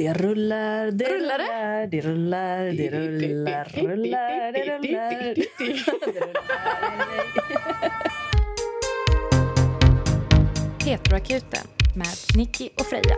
[0.00, 1.44] Det rullar, det Rullar det?
[1.44, 5.34] rullar, det rullar, det rullar, rullar, det rullar.
[10.84, 13.16] Petroakuten med Nicky och Freja.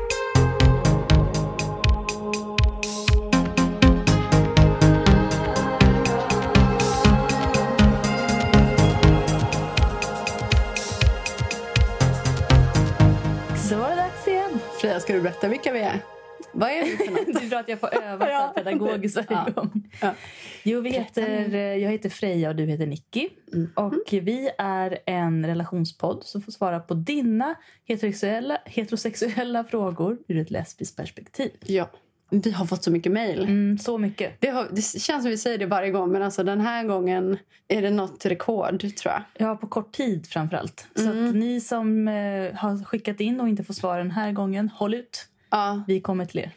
[13.68, 14.58] Så var det dags igen.
[14.80, 16.11] Freja, ska du berätta vilka vi är?
[16.52, 17.26] Vad är vi för något?
[17.40, 18.52] Det är bra att jag får öva så Ja.
[18.56, 19.90] pedagogiskt varje gång.
[20.00, 20.14] Ja.
[20.62, 23.28] Jo, vi heter, jag heter Freja och du heter Nicky.
[23.52, 23.70] Mm.
[23.74, 30.50] Och vi är en relationspodd som får svara på dina heterosexuella, heterosexuella frågor ur ett
[30.50, 31.50] lesbiskt perspektiv.
[31.66, 31.90] Ja,
[32.30, 33.42] vi har fått så mycket mejl.
[33.42, 34.40] Mm, så mycket.
[34.40, 37.38] Det, har, det känns som vi säger det varje gång, men alltså den här gången
[37.68, 39.22] är det något rekord, tror jag.
[39.38, 40.86] Ja, på kort tid framför allt.
[40.94, 41.28] Så Mm.
[41.28, 44.94] att ni som eh, har skickat in och inte får svar den här gången, håll
[44.94, 45.26] ut.
[45.52, 45.84] Ja.
[45.86, 46.50] Vi kommer till er.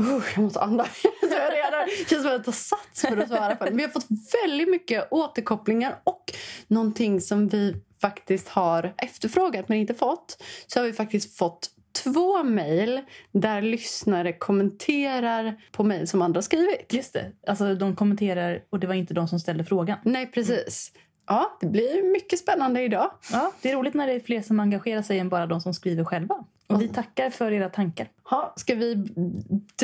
[0.00, 0.88] Uh, jag måste andas.
[1.22, 3.70] Jag redan- känns som att jag tar sats för att svara på det.
[3.70, 4.06] Vi har fått
[4.42, 6.32] väldigt mycket återkopplingar och
[6.68, 10.42] någonting som vi faktiskt har efterfrågat men inte fått.
[10.66, 11.70] Så har vi faktiskt fått
[12.04, 13.00] två mejl
[13.32, 16.92] där lyssnare kommenterar på mejl som andra skrivit.
[16.92, 17.32] Just det.
[17.46, 19.98] Alltså, de kommenterar och det var inte de som ställde frågan.
[20.02, 20.92] Nej, precis.
[21.26, 23.10] Ja, det blir mycket spännande idag.
[23.32, 25.74] Ja, det är roligt när det är fler som engagerar sig än bara de som
[25.74, 26.44] skriver själva.
[26.68, 28.10] Och vi tackar för era tankar.
[28.30, 28.94] Ha, ska vi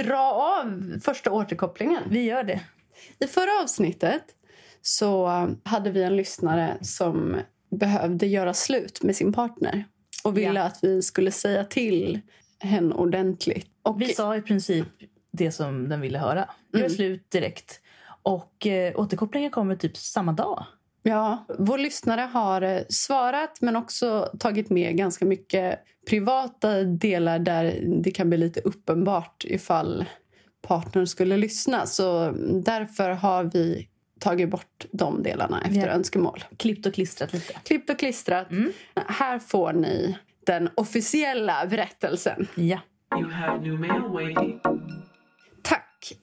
[0.04, 0.18] dra
[0.62, 2.02] av första återkopplingen?
[2.10, 2.60] Vi gör det.
[3.18, 4.22] I förra avsnittet
[4.82, 5.26] så
[5.64, 7.36] hade vi en lyssnare som
[7.70, 9.84] behövde göra slut med sin partner
[10.24, 10.66] och ville Ja.
[10.66, 12.20] att vi skulle säga till
[12.60, 13.66] henne ordentligt.
[13.82, 14.86] Och Vi sa i princip
[15.30, 16.48] det som den ville höra.
[16.72, 16.90] Gör Mm.
[16.90, 17.80] slut direkt.
[18.22, 20.64] Och eh, återkopplingen kommer typ samma dag.
[21.02, 27.80] Ja, vår lyssnare har eh, svarat men också tagit med ganska mycket privata delar där
[28.02, 30.04] det kan bli lite uppenbart ifall
[30.62, 31.86] partnern skulle lyssna.
[31.86, 32.30] Så
[32.64, 33.88] därför har vi
[34.20, 35.92] tagit bort de delarna efter Ja.
[35.92, 36.44] önskemål.
[36.56, 37.54] Klippt och klistrat lite.
[37.64, 38.50] Klippt och klistrat.
[38.50, 38.72] Mm.
[39.06, 42.46] Här får ni den officiella berättelsen.
[42.54, 42.78] Ja.
[43.16, 43.30] You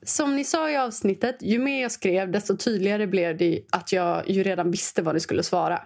[0.02, 4.30] Som ni sa i avsnittet, ju mer jag skrev desto tydligare blev det att jag
[4.30, 5.80] ju redan visste vad ni skulle svara.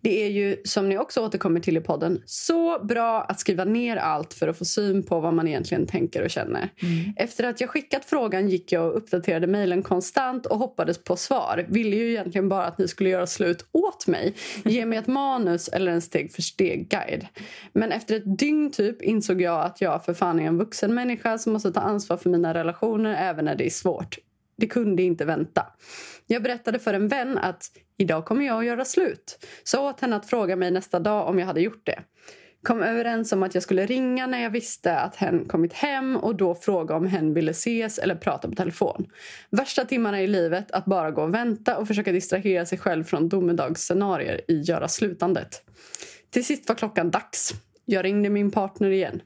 [0.00, 3.96] Det är ju, som ni också återkommer till i podden, så bra att skriva ner
[3.96, 6.70] allt för att få syn på vad man egentligen tänker och känner.
[7.16, 11.66] Efter att jag skickat frågan gick jag och uppdaterade mejlen konstant och hoppades på svar.
[11.68, 14.34] Ville ju egentligen bara att ni skulle göra slut åt mig.
[14.64, 17.26] Ge mig ett manus eller en steg för steg-guide.
[17.72, 21.38] Men efter ett dygn typ insåg jag att jag för fan är en vuxen människa
[21.38, 24.18] som måste ta ansvar för mina relationer även när det är svårt.
[24.56, 25.66] Det kunde inte vänta.
[26.26, 29.46] Jag berättade för en vän att idag kommer jag att göra slut.
[29.64, 32.02] Så åt henne att fråga mig nästa dag om jag hade gjort det.
[32.62, 36.34] Kom överens om att jag skulle ringa när jag visste att hen kommit hem och
[36.34, 39.06] då fråga om hen ville ses eller prata på telefon.
[39.50, 43.28] Värsta timmarna i livet att bara gå och vänta och försöka distrahera sig själv från
[43.28, 45.62] domedagsscenarier i göra slutandet.
[46.30, 47.52] Till sist var klockan dags.
[47.84, 49.20] Jag ringde min partner igen.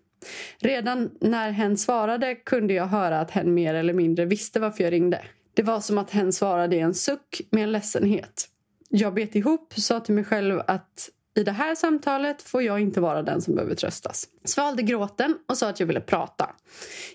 [0.58, 4.92] Redan när hen svarade kunde jag höra att hen mer eller mindre visste varför jag
[4.92, 5.22] ringde.
[5.54, 8.48] Det var som att hen svarade i en suck med en ledsenhet.
[8.88, 13.00] Jag bet ihop, sa till mig själv att i det här samtalet får jag inte
[13.00, 14.28] vara den som behöver tröstas.
[14.44, 16.50] Svalde gråten och sa att jag ville prata.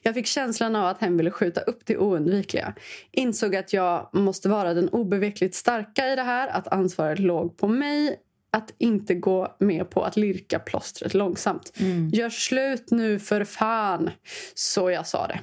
[0.04, 2.74] Jag fick känslan av att hen ville skjuta upp det oundvikliga.
[3.12, 7.68] Insåg att jag måste vara den obevekligt starka i det här, att ansvaret låg på
[7.68, 8.20] mig
[8.56, 11.74] att inte gå med på att lirka plåstret långsamt.
[12.14, 14.10] Gör slut nu för fan.
[14.54, 15.40] Så jag sa det.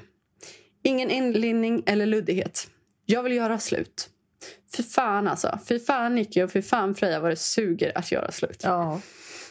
[0.82, 2.68] Ingen inlindning eller luddighet.
[3.06, 4.08] Jag vill göra slut.
[4.76, 5.58] Fy fan alltså.
[5.68, 8.60] Fy fan Nicky och fy fan Freja vad det suger att göra slut.
[8.62, 9.00] Ja.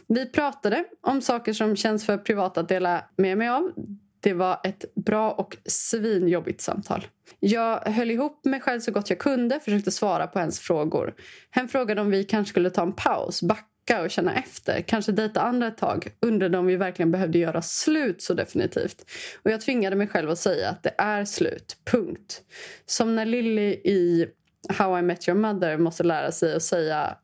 [0.07, 3.71] Vi pratade om saker som känns för privat att dela med mig av.
[4.21, 7.07] Det var ett bra och svinjobbigt samtal.
[7.39, 11.13] Jag höll ihop mig själv så gott jag kunde, försökte svara på hennes frågor.
[11.51, 14.81] Hen frågade om vi kanske skulle ta en paus, backa och känna efter.
[14.81, 16.07] Kanske dejta andra ett tag.
[16.19, 19.05] Undrade om vi verkligen behövde göra slut så definitivt.
[19.43, 21.77] Och jag tvingade mig själv att säga att det är slut.
[21.91, 22.41] Punkt.
[22.85, 24.27] Som när Lily i
[24.69, 27.17] How I Met Your Mother måste lära sig att säga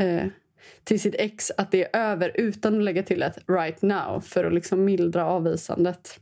[0.00, 0.26] eh,
[0.84, 4.44] till sitt ex att det är över utan att lägga till ett right now för
[4.44, 6.20] att liksom mildra avvisandet.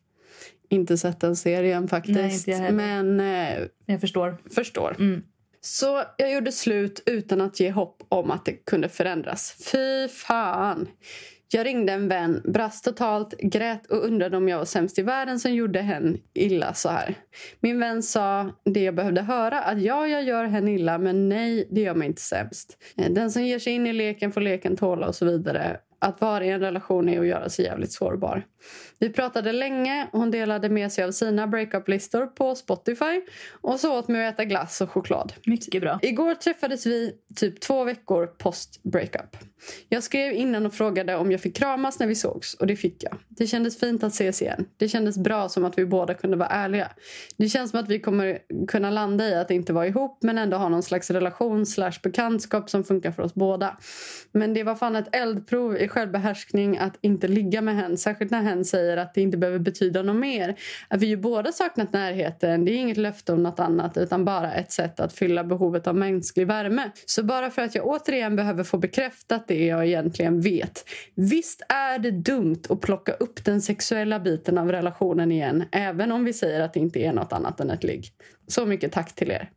[0.70, 4.37] Inte sett den serien faktiskt, Nej, men eh, Jag förstår.
[4.55, 4.96] förstår.
[4.99, 5.23] Mm.
[5.61, 9.56] Så jag gjorde slut utan att ge hopp om att det kunde förändras.
[9.73, 10.88] Fy fan!
[11.50, 15.41] Jag ringde en vän, brast totalt, grät och undrade om jag var sämst i världen
[15.41, 17.15] som gjorde henne illa så här.
[17.61, 21.69] Min vän sa det jag behövde höra, att ja, jag gör henne illa, men nej,
[21.71, 22.79] det gör mig inte sämst.
[22.97, 25.77] Eh, den som ger sig in i leken får leken tåla och så vidare.
[26.00, 28.45] Att vara i en relation är att göra sig jävligt sårbar.
[29.00, 33.21] Vi pratade länge och hon delade med sig av sina breakup-listor på Spotify
[33.61, 35.33] och så åt med att äta glass och choklad.
[35.47, 35.99] Mycket bra.
[36.03, 39.37] Igår träffades vi typ två veckor post breakup.
[39.89, 43.05] Jag skrev innan och frågade om jag fick kramas när vi sågs och det fick
[43.05, 43.17] jag.
[43.29, 44.67] Det kändes fint att ses igen.
[44.77, 46.91] Det kändes bra som att vi båda kunde vara ärliga.
[47.37, 50.56] Det känns som att vi kommer kunna landa i att inte vara ihop men ändå
[50.56, 53.79] ha någon slags relation slash bekantskap som funkar för oss båda.
[54.33, 57.97] Men det var fan ett eldprov i självbehärskning att inte ligga med henne.
[57.97, 60.55] Särskilt när hen säger att det inte behöver betyda något mer.
[60.88, 62.64] Att vi ju båda saknat närheten.
[62.64, 65.96] Det är inget löfte om något annat utan bara ett sätt att fylla behovet av
[65.96, 66.90] mänsklig värme.
[67.06, 70.85] Så bara för att jag återigen behöver få bekräftat det jag egentligen vet.
[71.14, 76.25] Visst är det dumt att plocka upp den sexuella biten av relationen igen även om
[76.25, 78.12] vi säger att det inte är något annat än ett ligg.
[78.46, 79.50] Så mycket tack till er.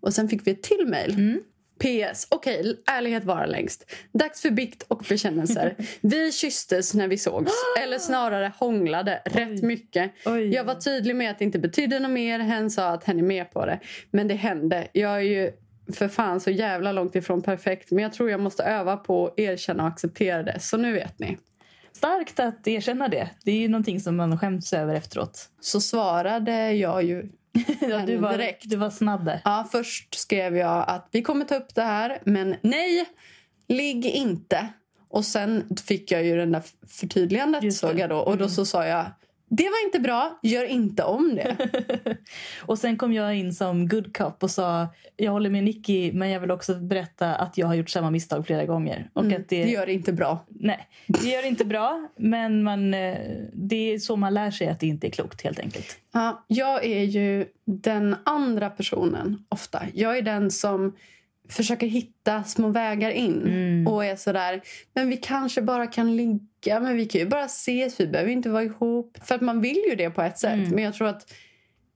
[0.00, 1.14] Och sen fick vi ett till mejl.
[1.14, 1.40] Mm.
[1.80, 2.26] PS.
[2.30, 3.92] Okej, ärlighet vara längst.
[4.12, 5.74] Dags för bikt och bekännelser.
[6.00, 7.52] Vi kysstes när vi sågs.
[7.82, 10.12] Eller snarare hånglade rätt mycket.
[10.26, 10.54] Oj.
[10.54, 12.38] Jag var tydlig med att det inte betydde något mer.
[12.38, 13.80] Hen sa att hen är med på det.
[14.10, 14.88] Men det hände.
[14.92, 15.52] Jag är ju
[15.92, 17.90] för fan så jävla långt ifrån perfekt.
[17.90, 20.60] Men jag tror jag måste öva på att erkänna och acceptera det.
[20.60, 21.38] Så nu vet ni.
[21.92, 23.30] Starkt att erkänna det.
[23.44, 25.48] Det är ju någonting som man skäms över efteråt.
[25.60, 27.28] Så svarade jag ju
[27.80, 28.70] Ja, du, var, direkt.
[28.70, 29.40] du var snabb där.
[29.44, 33.06] Ja, först skrev jag att vi kommer ta upp det här, men nej,
[33.68, 34.68] ligg inte.
[35.08, 38.18] Och sen fick jag ju den där förtydligandet såg jag då.
[38.18, 39.06] Och då så sa jag,
[39.52, 41.56] det var inte bra, gör inte om det.
[42.60, 46.30] Och sen kom jag in som good cop och sa jag håller med Nicky men
[46.30, 49.10] jag vill också berätta att jag har gjort samma misstag flera gånger.
[49.12, 50.44] Och att det, Det gör inte bra.
[50.48, 53.18] nej, det gör inte bra men man, eh,
[53.52, 55.98] det är så man lär sig att det inte är klokt helt enkelt.
[56.12, 59.82] Ja, jag är ju den andra personen ofta.
[59.94, 60.96] Jag är den som
[61.48, 64.60] försöker hitta små vägar in och är sådär,
[64.94, 68.48] men vi kanske bara kan ligga, men vi kan ju bara ses, vi behöver inte
[68.48, 69.18] vara ihop.
[69.22, 71.32] För att man vill ju det på ett sätt, men jag tror att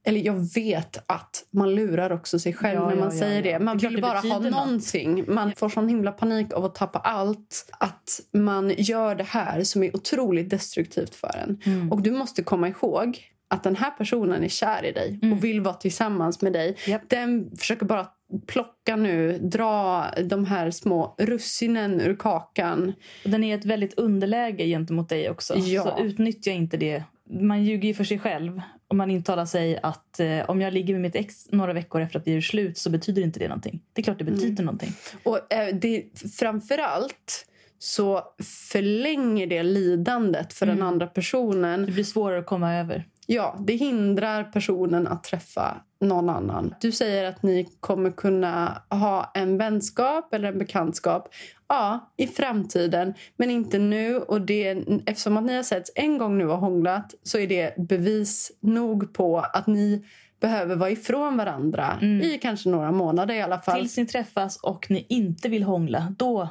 [0.07, 3.59] eller jag vet att man lurar också sig själv Ja, när man ja, säger ja.
[3.59, 3.65] det.
[3.65, 4.51] Man Det vill bara ha något.
[4.51, 5.25] någonting.
[5.27, 7.69] Man får sån himla panik av att tappa allt.
[7.79, 11.61] Att man gör det här som är otroligt destruktivt för en.
[11.65, 11.91] Mm.
[11.91, 15.61] Och du måste komma ihåg att den här personen är kär i dig och vill
[15.61, 16.77] vara tillsammans med dig.
[16.87, 17.01] Japp.
[17.07, 18.07] Den försöker bara
[18.47, 22.93] plocka nu, dra de här små russinen ur kakan.
[23.23, 25.57] Och den är ett väldigt underläge gentemot dig också.
[25.57, 25.83] Ja.
[25.83, 27.03] Så utnyttja inte det.
[27.29, 28.61] Man ljuger ju för sig själv.
[28.87, 32.19] Och man intalar sig att eh, om jag ligger med mitt ex några veckor efter
[32.19, 33.81] att vi gör slut så betyder inte det någonting.
[33.93, 34.93] Det är klart det betyder någonting.
[35.23, 36.03] Och eh, det,
[36.39, 37.45] framförallt
[37.79, 38.23] så
[38.71, 41.85] förlänger det lidandet för den andra personen.
[41.85, 43.05] Det blir svårare att komma över.
[43.27, 46.75] Ja, det hindrar personen att träffa någon annan.
[46.81, 51.33] Du säger att ni kommer kunna ha en vänskap eller en bekantskap.
[51.67, 54.17] Ja, i framtiden, men inte nu.
[54.17, 54.69] Och det,
[55.05, 59.13] eftersom att ni har setts en gång nu och hånglat så är det bevis nog
[59.13, 60.05] på att ni
[60.39, 63.79] behöver vara ifrån varandra i kanske några månader i alla fall.
[63.79, 66.49] Tills ni träffas och ni inte vill hångla, då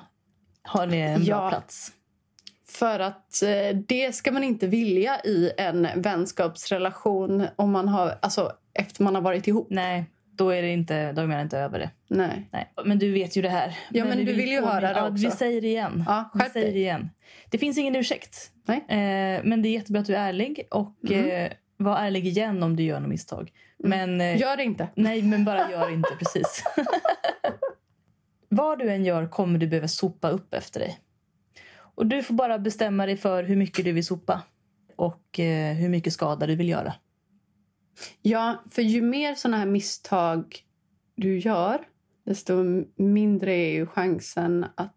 [0.62, 1.48] har ni en bra Ja.
[1.50, 1.92] plats.
[2.74, 8.52] För att eh, det ska man inte vilja i en vänskapsrelation om man har, alltså,
[8.74, 9.66] efter man har varit ihop.
[9.70, 11.90] Nej, då är, det inte, då är man inte över det.
[12.08, 12.48] Nej.
[12.52, 12.72] Nej.
[12.84, 13.78] Men du vet ju det här.
[13.90, 15.24] Ja, men vi du vill ju påminna- höra det ja, också.
[15.24, 16.04] Vi säger det igen.
[16.06, 17.10] Ja, vi säger det igen.
[17.50, 18.50] Det finns ingen ursäkt.
[18.66, 18.76] Nej.
[18.88, 20.62] Eh, men det är jättebra att du är ärlig.
[20.70, 21.30] Och Mm.
[21.30, 23.52] eh, var ärlig igen om du gör något misstag.
[23.78, 24.88] Men, eh, Gör det inte.
[24.94, 26.64] Nej, men bara gör inte precis.
[28.48, 30.98] Vad du än gör kommer du behöva sopa upp efter dig.
[31.94, 34.42] Och du får bara bestämma dig för hur mycket du vill sopa.
[34.96, 36.94] Och eh, hur mycket skada du vill göra.
[38.22, 40.64] Ja, för ju mer såna här misstag
[41.16, 41.84] du gör
[42.24, 44.94] desto mindre är ju chansen att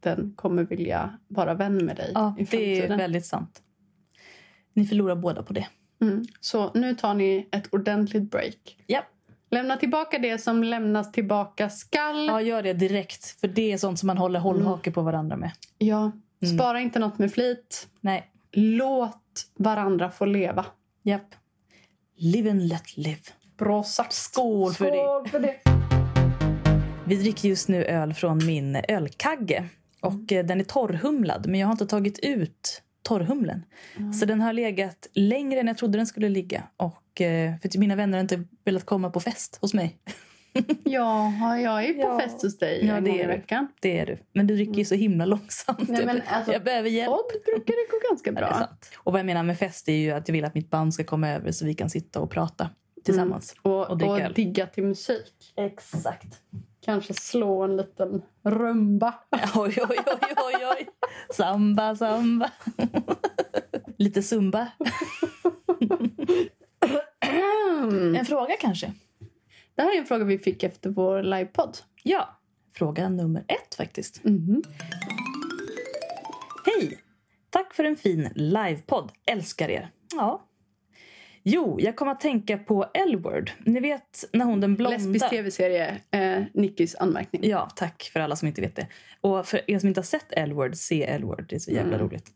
[0.00, 3.62] den kommer vilja vara vän med dig Ja, det är väldigt sant.
[4.72, 5.66] Ni förlorar båda på det.
[6.00, 6.24] Mm.
[6.40, 8.76] Så nu tar ni ett ordentligt break.
[8.86, 9.02] Ja.
[9.50, 12.26] Lämna tillbaka det som lämnas tillbaka skall.
[12.26, 13.40] Ja, gör det direkt.
[13.40, 15.50] För det är sånt som man håller hållhake på varandra med.
[15.78, 16.12] Ja.
[16.42, 16.58] Mm.
[16.58, 17.88] Spara inte något med flit.
[18.00, 18.30] Nej.
[18.52, 20.66] Låt varandra få leva.
[21.02, 21.34] Japp.
[22.16, 23.20] Live and let live.
[23.58, 24.12] Bra sagt.
[24.12, 24.90] Skål för det.
[24.90, 25.56] Skål för det.
[27.06, 29.68] Vi dricker just nu öl från min ölkagge.
[30.00, 33.64] Och eh, den är torrhumlad, men jag har inte tagit ut torrhumlen.
[34.20, 36.62] Så den har legat längre än jag trodde den skulle ligga.
[36.76, 39.98] Och eh, för mina vänner har inte velat komma på fest hos mig.
[40.84, 42.20] Ja, jag är på Ja.
[42.20, 43.26] fest hos dig Ja, det är du.
[43.28, 43.68] veckan.
[43.80, 44.18] Det är du.
[44.32, 45.88] Men du dricker ju så himla långsamt.
[45.88, 47.08] Nej, men alltså, jag behöver hjälp.
[47.10, 48.54] Podd brukar det gå ganska Ja, bra.
[48.58, 48.90] sant.
[48.96, 51.04] Och vad jag menar med fest är ju att jag vill att mitt band ska
[51.04, 52.70] komma över så vi kan sitta och prata
[53.04, 53.54] tillsammans.
[53.62, 54.32] Och, Och dricka och öl.
[54.32, 55.52] digga till musik.
[55.56, 56.40] Exakt.
[56.84, 59.14] kanske slå en liten rumba.
[59.56, 60.88] Oj, oj, oj, oj, oj.
[61.34, 62.50] Samba, samba.
[63.98, 64.66] Lite zumba.
[68.18, 68.92] En fråga kanske?
[69.80, 71.78] Det här är en fråga vi fick efter vår livepodd.
[72.02, 72.38] Ja.
[72.74, 74.24] Fråga nummer ett faktiskt.
[74.24, 74.62] Mhm.
[76.66, 76.98] Hej!
[77.50, 79.12] Tack för en fin livepodd.
[79.26, 79.90] Älskar er.
[80.14, 80.46] Ja.
[81.42, 83.50] Jo, jag kom att tänka på L-word.
[83.66, 84.96] Ni vet när hon den blonda...
[84.96, 87.48] Lesbisk tv-serie, eh, Nickys anmärkning.
[87.48, 88.86] Ja, tack för alla som inte vet det.
[89.20, 91.46] Och för er som inte har sett L-word, se L-word.
[91.48, 92.06] Det är så jävla Mm.
[92.06, 92.30] roligt.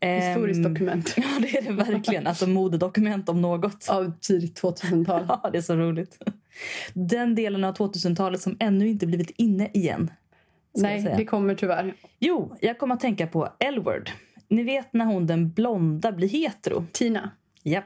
[0.00, 2.26] Historiskt Ehm, dokument Ja, det är det verkligen.
[2.26, 3.88] Alltså modedokument om något.
[3.88, 5.24] av tidigt 2000-tal.
[5.28, 6.18] Ja, det är så roligt.
[6.94, 10.10] Den delen av 2000-talet som ännu inte blivit inne igen.
[10.74, 11.94] Nej, det kommer tyvärr.
[12.18, 14.10] Jo, jag kommer att tänka på L-word.
[14.48, 16.84] Ni vet när hon den blonda blir hetero?
[16.92, 17.30] Tina.
[17.62, 17.84] Japp.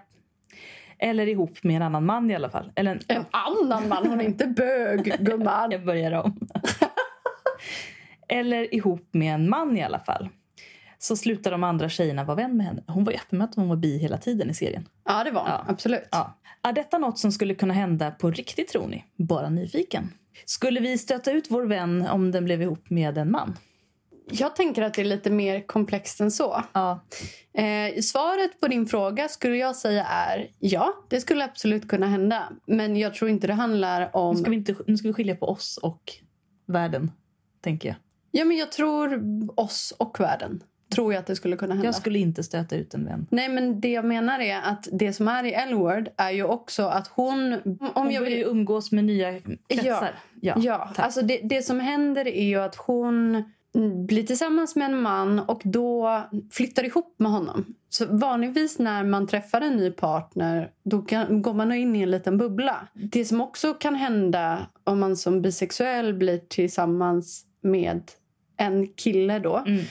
[0.98, 2.72] Eller ihop med en annan man i alla fall.
[2.74, 5.70] Eller en, En annan man, hon är inte bög, gumman.
[5.70, 6.38] Jag börjar om.
[8.28, 10.28] Eller ihop med en man i alla fall.
[11.02, 12.82] Så slutar de andra tjejerna vara vän med henne.
[12.86, 14.88] Hon var ju öppen med att hon var bi hela tiden i serien.
[15.04, 15.50] Ja, det var hon.
[15.50, 15.64] Ja.
[15.68, 16.08] Absolut.
[16.10, 16.38] Ja.
[16.62, 19.04] Är detta något som skulle kunna hända på riktigt tror ni?
[19.16, 20.12] Bara nyfiken.
[20.44, 23.56] Skulle vi stöta ut vår vän om den blev ihop med en man?
[24.30, 26.64] Jag tänker att det är lite mer komplext än så.
[26.72, 27.04] Ja.
[27.52, 32.52] Eh, svaret på din fråga skulle jag säga är ja, det skulle absolut kunna hända.
[32.66, 34.34] Men jag tror inte det handlar om...
[34.36, 36.12] Nu ska vi, inte, nu ska vi skilja på oss och
[36.66, 37.10] världen,
[37.60, 37.96] tänker jag.
[38.30, 39.20] Ja, men jag tror
[39.60, 40.62] oss och världen.
[40.94, 41.88] Tror jag att det skulle kunna hända.
[41.88, 43.26] Jag skulle inte stöta ut en vän.
[43.30, 46.82] Nej, men det jag menar är att det som är i L-word är ju också
[46.82, 47.52] att hon...
[47.52, 50.14] Om Hon jag vill ju umgås med nya kretsar.
[50.40, 51.04] Ja, Ja, tack.
[51.04, 53.44] alltså det, det som händer är ju att hon
[54.06, 57.74] blir tillsammans med en man och då flyttar ihop med honom.
[57.88, 62.10] Så vanligtvis när man träffar en ny partner då kan, går man in i en
[62.10, 62.88] liten bubbla.
[62.94, 68.00] Det som också kan hända om man som bisexuell blir tillsammans med
[68.56, 69.56] en kille då.
[69.56, 69.84] Mm.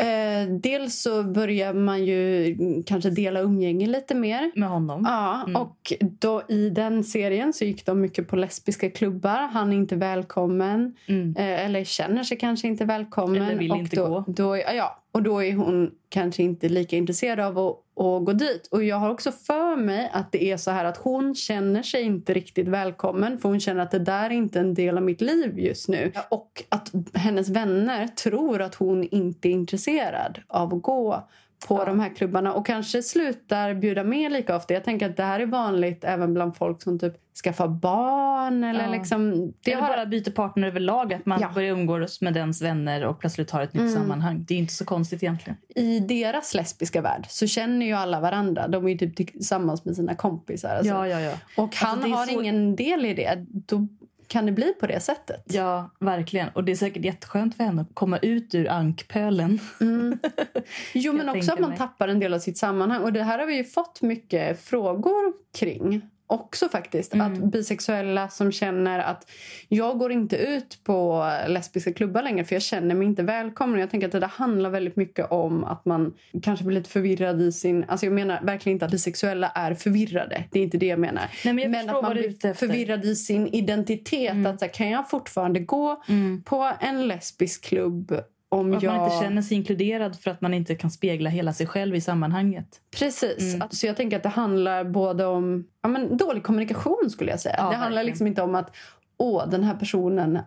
[0.00, 4.50] Eh, dels så börjar man ju kanske dela umgänge lite mer.
[4.54, 5.02] Med honom.
[5.08, 5.62] Ja, Mm.
[5.62, 9.48] och då i den serien så gick de mycket på lesbiska klubbar.
[9.52, 11.34] Han är inte välkommen, Mm.
[11.38, 13.42] eh, eller känner sig kanske inte välkommen.
[13.42, 14.24] Eller vill och inte då, gå.
[14.26, 18.68] Då, ja, och då är hon kanske inte lika intresserad av att, att gå dit.
[18.70, 22.02] Och jag har också för mig att det är så här att hon känner sig
[22.02, 25.20] inte riktigt välkommen för hon känner att det där är inte en del av mitt
[25.20, 26.12] liv just nu.
[26.28, 31.28] Och att hennes vänner tror att hon inte är intresserad av att gå
[31.68, 31.84] på Ja.
[31.84, 34.74] de här klubbarna och kanske slutar bjuda med lika ofta.
[34.74, 37.14] Jag tänker att det här är vanligt även bland folk som typ
[37.44, 38.90] skaffar barn eller Ja.
[38.92, 39.52] liksom...
[39.64, 41.12] Det Eller har, bara byter partner överlag.
[41.14, 41.50] Att man Ja.
[41.54, 43.94] börjar umgås med dens vänner och plötsligt har ett nytt Mm.
[43.94, 44.44] sammanhang.
[44.48, 45.56] Det är inte så konstigt egentligen.
[45.74, 48.68] I deras lesbiska värld så känner ju alla varandra.
[48.68, 50.68] De är ju typ tillsammans med sina kompisar.
[50.76, 50.92] Alltså.
[50.94, 51.32] Ja, ja, ja.
[51.56, 53.44] Och han Alltså, det är har så- ingen del i det.
[53.48, 53.86] Då
[54.30, 55.42] kan det bli på det sättet.
[55.46, 56.48] Ja, verkligen.
[56.48, 59.58] Och det är säkert jätteskönt för henne att komma ut ur ankpölen.
[59.80, 60.18] Mm.
[60.94, 61.78] Jo, men också att man mig.
[61.78, 63.02] tappar en del av sitt sammanhang.
[63.02, 66.02] Och Det här har vi ju fått mycket frågor kring.
[66.30, 67.14] Också faktiskt.
[67.14, 67.32] Mm.
[67.32, 69.30] Att bisexuella som känner att
[69.68, 73.80] jag går inte ut på lesbiska klubbar längre för jag känner mig inte välkommen.
[73.80, 77.52] Jag tänker att det handlar väldigt mycket om att man kanske blir lite förvirrad i
[77.52, 77.84] sin...
[77.88, 80.44] Alltså jag menar verkligen inte att bisexuella är förvirrade.
[80.50, 81.22] Det är inte det jag menar.
[81.44, 84.32] Nej, men jag men att man blir förvirrad i sin identitet.
[84.32, 84.46] Mm.
[84.52, 86.42] Att så här, Kan jag fortfarande gå Mm.
[86.42, 88.20] på en lesbisk klubb
[88.52, 88.96] om att jag...
[88.96, 92.00] man inte känner sig inkluderad för att man inte kan spegla hela sig själv i
[92.00, 92.80] sammanhanget.
[92.98, 93.54] Precis.
[93.54, 93.62] Mm.
[93.62, 97.40] Att- Så jag tänker att det handlar både om ja, men dålig kommunikation skulle jag
[97.40, 97.54] säga.
[97.58, 98.06] Ja, det handlar verkligen.
[98.06, 98.76] liksom inte om att
[99.18, 100.38] åh, den här personen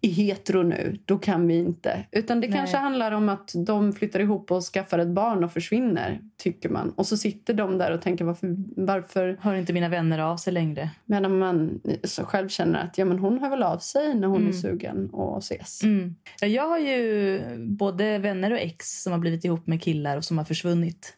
[0.00, 2.04] är hetero nu, då kan vi inte.
[2.12, 2.56] Utan det Nej.
[2.58, 6.90] kanske handlar om att de flyttar ihop och skaffar ett barn och försvinner, tycker man.
[6.90, 10.52] Och så sitter de där och tänker varför, varför Hör inte mina vänner av sig
[10.52, 10.90] längre?
[11.04, 14.36] medan man så själv känner att ja, men hon hör väl av sig när hon
[14.36, 14.48] Mm.
[14.48, 15.82] är sugen och ses.
[15.82, 16.14] Mm.
[16.40, 20.24] Ja, jag har ju både vänner och ex som har blivit ihop med killar och
[20.24, 21.16] som har försvunnit.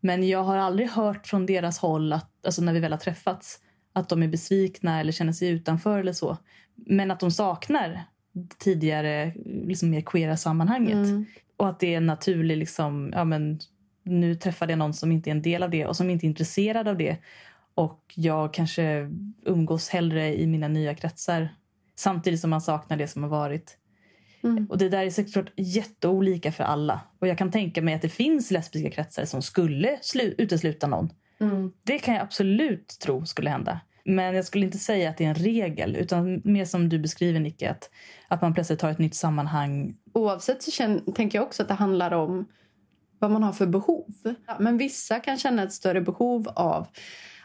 [0.00, 3.58] Men jag har aldrig hört från deras håll, att, alltså när vi väl har träffats,
[3.92, 6.36] att de är besvikna eller känner sig utanför eller så.
[6.76, 8.02] Men att de saknar
[8.58, 10.94] tidigare liksom mer queera sammanhanget.
[10.94, 11.24] Mm.
[11.56, 13.60] Och att det är en naturlig, liksom, ja men
[14.02, 16.28] nu träffade jag någon som inte är en del av det och som inte är
[16.28, 17.16] intresserad av det.
[17.74, 19.10] Och jag kanske
[19.44, 21.48] umgås hellre i mina nya kretsar
[21.94, 23.78] samtidigt som man saknar det som har varit.
[24.42, 24.66] Mm.
[24.66, 27.00] Och det där är såklart jätteolika för alla.
[27.18, 31.12] Och jag kan tänka mig att det finns lesbiska kretsar som skulle slu- utesluta någon.
[31.40, 31.72] Mm.
[31.82, 33.80] Det kan jag absolut tro skulle hända.
[34.06, 35.96] Men jag skulle inte säga att det är en regel.
[35.96, 37.66] Utan mer som du beskriver, Nicky.
[37.66, 37.90] Att,
[38.28, 39.96] att man plötsligt har ett nytt sammanhang.
[40.12, 42.46] Oavsett så känn, tänker jag också att det handlar om
[43.18, 44.06] vad man har för behov.
[44.46, 46.86] Ja, Men vissa kan känna ett större behov av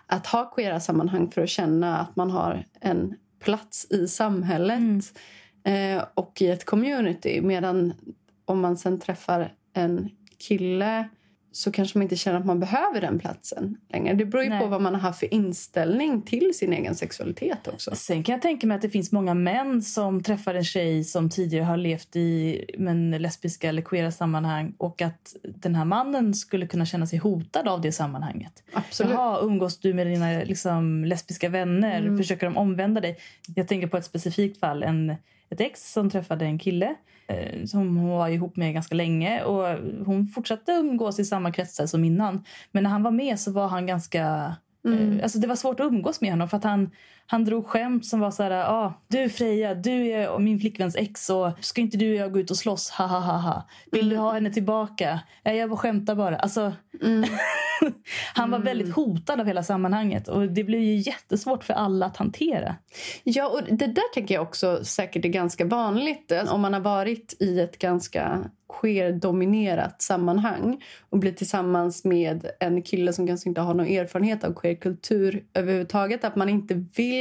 [0.05, 5.97] att ha queera sammanhang för att känna att man har en plats i samhället Mm.
[5.97, 7.41] eh, och i ett community.
[7.41, 7.93] Medan
[8.45, 11.09] om man sen träffar en kille
[11.51, 14.13] så kanske man inte känner att man behöver den platsen längre.
[14.13, 14.59] Det beror ju Nej.
[14.59, 17.95] på vad man har haft för inställning till sin egen sexualitet också.
[17.95, 21.29] Sen kan jag tänka mig att det finns många män som träffar en tjej som
[21.29, 26.67] tidigare har levt i men, lesbiska eller queera sammanhang och att den här mannen skulle
[26.67, 28.63] kunna känna sig hotad av det sammanhanget.
[28.73, 29.13] Absolut.
[29.13, 32.01] Jaha, umgås du med dina liksom, lesbiska vänner?
[32.01, 32.17] Mm.
[32.17, 33.17] Försöker de omvända dig?
[33.55, 34.83] Jag tänker på ett specifikt fall.
[34.83, 35.15] En,
[35.51, 36.95] ett ex som träffade en kille
[37.27, 39.43] eh, som hon var ihop med ganska länge.
[39.43, 39.67] Och
[40.05, 42.43] Hon fortsatte umgås i samma kretsar som innan.
[42.71, 44.55] Men när han var med så var han ganska...
[44.85, 45.17] Mm.
[45.17, 46.91] Eh, alltså det var svårt att umgås med honom för att han,
[47.31, 51.29] han drog skämt som var så här, ah, du Freja, du är min flickväns ex
[51.29, 53.67] och ska inte du och jag gå ut och slåss, ha ha ha ha.
[53.91, 55.19] Vill du ha henne tillbaka?
[55.43, 56.37] Ja, jag skämtar bara.
[56.37, 56.73] Alltså,
[57.03, 57.29] Mm.
[58.33, 62.17] han var väldigt hotad av hela sammanhanget och det blev ju jättesvårt för alla att
[62.17, 62.75] hantera.
[63.23, 66.31] Ja, och det där tänker jag också säkert är ganska vanligt.
[66.51, 68.39] Om man har varit i ett ganska
[68.81, 74.53] queer-dominerat sammanhang och blir tillsammans med en kille som kanske inte har någon erfarenhet av
[74.53, 76.23] queer-kultur överhuvudtaget.
[76.23, 77.20] Att man inte vill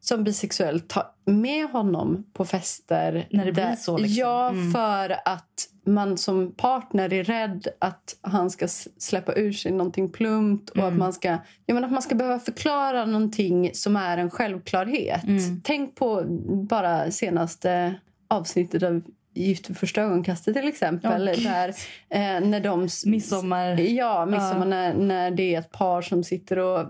[0.00, 3.26] som bisexuell ta med honom på fester.
[3.30, 4.20] När det blir så, liksom.
[4.20, 4.72] Ja, Mm.
[4.72, 10.70] för att man som partner är rädd att han ska släppa ur sig någonting plumpt
[10.70, 10.88] och Mm.
[10.92, 15.24] att man ska jag menar, att man ska behöva förklara någonting som är en självklarhet.
[15.24, 15.60] Mm.
[15.64, 16.24] Tänk på
[16.68, 17.94] bara senaste
[18.28, 19.02] avsnittet av
[19.34, 21.30] Gift vid första ögonkastet till exempel.
[21.34, 21.44] Gud.
[21.44, 21.68] där,
[22.10, 23.76] eh, när de Midsommar.
[23.80, 24.64] Ja, midsommar Ja.
[24.64, 26.86] När, när det är ett par som sitter och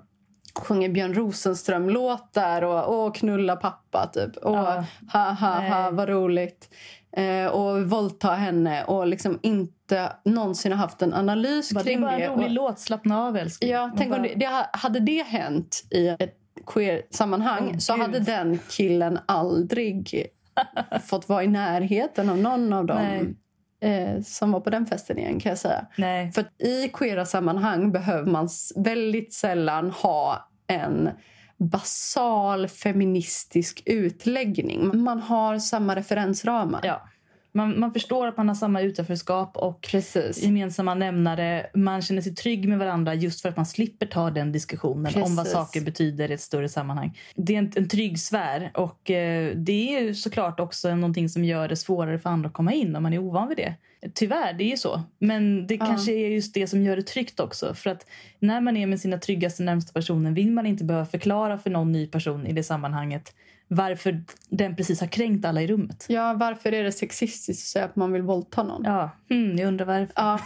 [0.58, 4.10] sjunger Björn Rosenström-låtar och, och knulla pappa.
[4.12, 4.36] Typ.
[4.36, 4.84] Och Ja.
[5.12, 5.92] ha, ha, ha, Nej.
[5.92, 6.74] vad roligt.
[7.16, 12.02] Eh, och våldta henne och liksom inte någonsin haft en analys Bara, det är kring
[12.02, 13.70] bara en rolig och, låt, slappna av älskling.
[13.70, 17.92] Ja, tänk om bara- det, det, ha- hade det hänt i ett queer-sammanhang Åh, så
[17.92, 18.02] Gud.
[18.02, 20.26] hade den killen aldrig
[21.06, 23.36] fått vara i närheten av någon av dem
[23.82, 25.86] eh, som var på den festen igen kan jag säga.
[25.96, 26.32] Nej.
[26.32, 31.10] För i queera sammanhang behöver man väldigt sällan ha en
[31.56, 35.02] basal feministisk utläggning.
[35.02, 36.80] Man har samma referensramar.
[36.84, 37.08] Ja.
[37.54, 40.42] Man, man förstår att man har samma utanförskap och Precis.
[40.42, 41.66] gemensamma nämnare.
[41.74, 45.36] Man känner sig trygg med varandra just för att man slipper ta den diskussionen om
[45.36, 45.52] vad Precis.
[45.52, 47.18] saker betyder i ett större sammanhang.
[47.34, 51.44] Det är en, en trygg sfär och eh, det är ju såklart också någonting som
[51.44, 53.74] gör det svårare för andra att komma in om man är ovan vid det.
[54.14, 55.02] Tyvärr, det är ju så.
[55.18, 55.86] Men det Ja.
[55.86, 57.74] kanske är just det som gör det tryggt också.
[57.74, 58.06] För att
[58.38, 61.92] när man är med sina tryggaste närmsta personer vill man inte behöva förklara för någon
[61.92, 63.34] ny person i det sammanhanget
[63.74, 66.06] varför den precis har kränkt alla i rummet.
[66.08, 68.84] Ja, varför är det sexistiskt att säga att man vill våldta någon?
[68.84, 70.12] Ja, hmm, jag undrar varför.
[70.16, 70.40] Ja.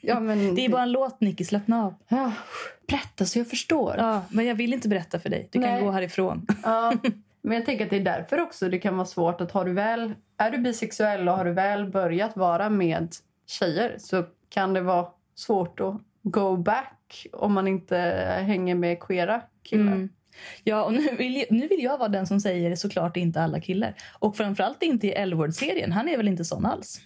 [0.00, 0.54] Ja, men...
[0.54, 1.44] Det är bara en låt, Nicky.
[1.44, 1.94] Slappna av.
[2.08, 2.32] Ja,
[2.88, 3.94] berätta så jag förstår.
[3.98, 5.48] Ja, men jag vill inte berätta för dig.
[5.50, 5.78] Du Nej.
[5.78, 6.46] kan gå härifrån.
[6.62, 6.92] Ja.
[7.42, 9.72] Men jag tänker att det är därför också det kan vara svårt att har du
[9.72, 13.08] väl, är du bisexuell och har du väl börjat vara med
[13.46, 17.96] tjejer så kan det vara svårt att go back om man inte
[18.46, 19.92] hänger med queera killar.
[19.92, 20.08] Mm.
[20.64, 23.94] Ja, och nu vill, nu vill jag vara den som säger såklart inte alla killar.
[24.18, 25.92] Och framförallt inte i L-word-serien.
[25.92, 27.00] Han är väl inte sån alls?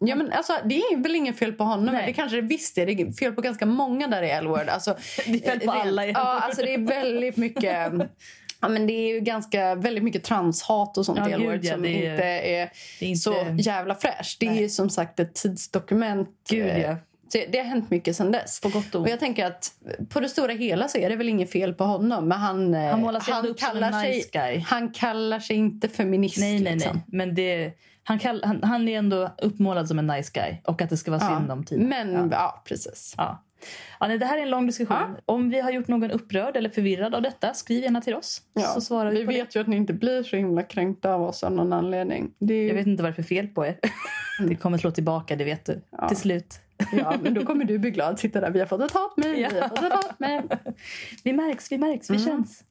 [0.00, 1.94] Ja, men alltså, det är väl inget fel på honom, Nej.
[1.94, 2.86] men det kanske det visst är.
[2.86, 4.68] Det är fel på ganska många där i L-word.
[4.68, 7.92] Alltså, Det är fel på rent- alla i Ja, alltså det är väldigt mycket...
[8.60, 11.72] Ja, men det är ju ganska, väldigt mycket transhat och sånt Ja, i gud, ja,
[11.74, 13.18] som är- inte är är inte...
[13.20, 14.40] så jävla fräscht.
[14.40, 16.28] Det är som sagt ett tidsdokument.
[16.50, 16.96] Gud, Eh, ja.
[17.28, 18.60] Så det har hänt mycket sen dess.
[18.60, 19.72] På gott och Och jag tänker att
[20.08, 22.28] på det stora hela så är det väl inget fel på honom.
[22.28, 24.58] Men han, eh, Han målar sig ändå upp som en nice sig, guy.
[24.66, 26.38] han kallar sig inte feminist.
[26.40, 26.92] Nej, nej, liksom.
[26.94, 27.02] nej.
[27.06, 30.56] Men det, han, kall, han, han är ändå uppmålad som en nice guy.
[30.64, 31.38] Och att det ska vara Ja.
[31.38, 31.88] synd om tiden.
[31.88, 32.28] Men Ja.
[32.30, 33.14] ja, precis.
[33.16, 33.44] Ja.
[34.00, 34.96] Ja, nej, det här är en lång diskussion.
[35.00, 35.08] Ja.
[35.26, 38.42] Om vi har gjort någon upprörd eller förvirrad av detta, skriv gärna till oss.
[38.54, 38.62] Ja.
[38.62, 39.38] Så svarar vi, Vi på det.
[39.38, 42.30] vet ju att ni inte blir så himla kränkta av oss av någon anledning.
[42.38, 43.78] Ju, Jag vet inte varför fel på er.
[44.48, 45.80] Det kommer slå tillbaka, det vet du.
[45.90, 46.08] Ja.
[46.08, 46.60] Till slut.
[46.92, 48.18] Ja, men då kommer du bli glad.
[48.18, 49.68] Sitta där, vi har fått ett hatmejl, vi har Ja.
[49.68, 50.42] fått ett hatmejl.
[51.24, 52.26] Vi märks, vi märks, vi Mm.
[52.28, 52.62] känns.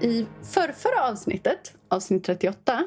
[0.00, 2.82] I förrförra avsnittet, avsnitt 38,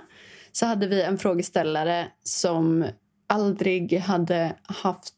[0.52, 2.86] så hade vi en frågeställare som
[3.28, 5.14] aldrig hade haft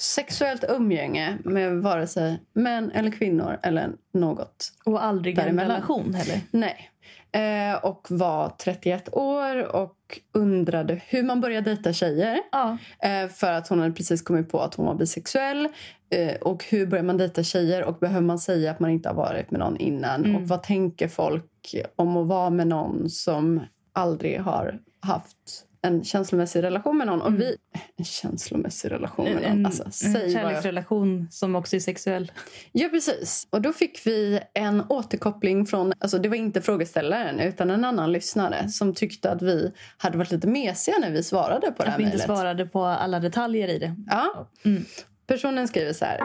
[0.00, 4.72] sexuellt umgänge med vare sig män eller kvinnor eller något.
[4.84, 5.70] Och aldrig en Däremellan.
[5.70, 6.40] relation heller.
[6.50, 6.90] Nej.
[7.32, 12.40] Eh, och var 31 år och undrade hur man börjar dejta tjejer.
[12.52, 12.78] Ja.
[13.02, 15.68] Eh, för att hon hade precis kommit på att hon var bisexuell.
[16.10, 19.16] Eh, och hur börjar man dejta tjejer och behöver man säga att man inte har
[19.16, 20.24] varit med någon innan?
[20.24, 20.36] Mm.
[20.36, 23.60] Och vad tänker folk om att vara med någon som
[23.92, 27.22] aldrig har haft en känslomässig relation med någon.
[27.22, 27.56] Och vi,
[27.96, 29.44] en känslomässig relation med någon.
[29.44, 32.32] En, alltså, en säg vad jag kärleksrelation som också är sexuell.
[32.72, 33.46] Ja, precis.
[33.50, 38.12] Och då fick vi en återkoppling från, alltså det var inte frågeställaren utan en annan
[38.12, 41.88] lyssnare som tyckte att vi hade varit lite mesiga när vi svarade på det Att
[41.88, 43.96] här vi inte svarade på alla detaljer i det.
[44.06, 44.48] Ja.
[44.64, 44.84] Mm.
[45.28, 46.20] Personen skriver så här.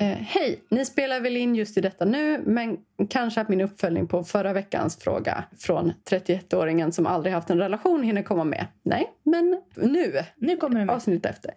[0.00, 2.76] Eh, Hej, ni spelar väl in just i detta nu men
[3.08, 8.02] kanske att min uppföljning på förra veckans fråga från 31-åringen som aldrig haft en relation
[8.02, 8.66] hinner komma med.
[8.82, 10.12] Nej, men nu.
[10.36, 10.94] Nu kommer det med.
[10.94, 11.50] avsnitt efter.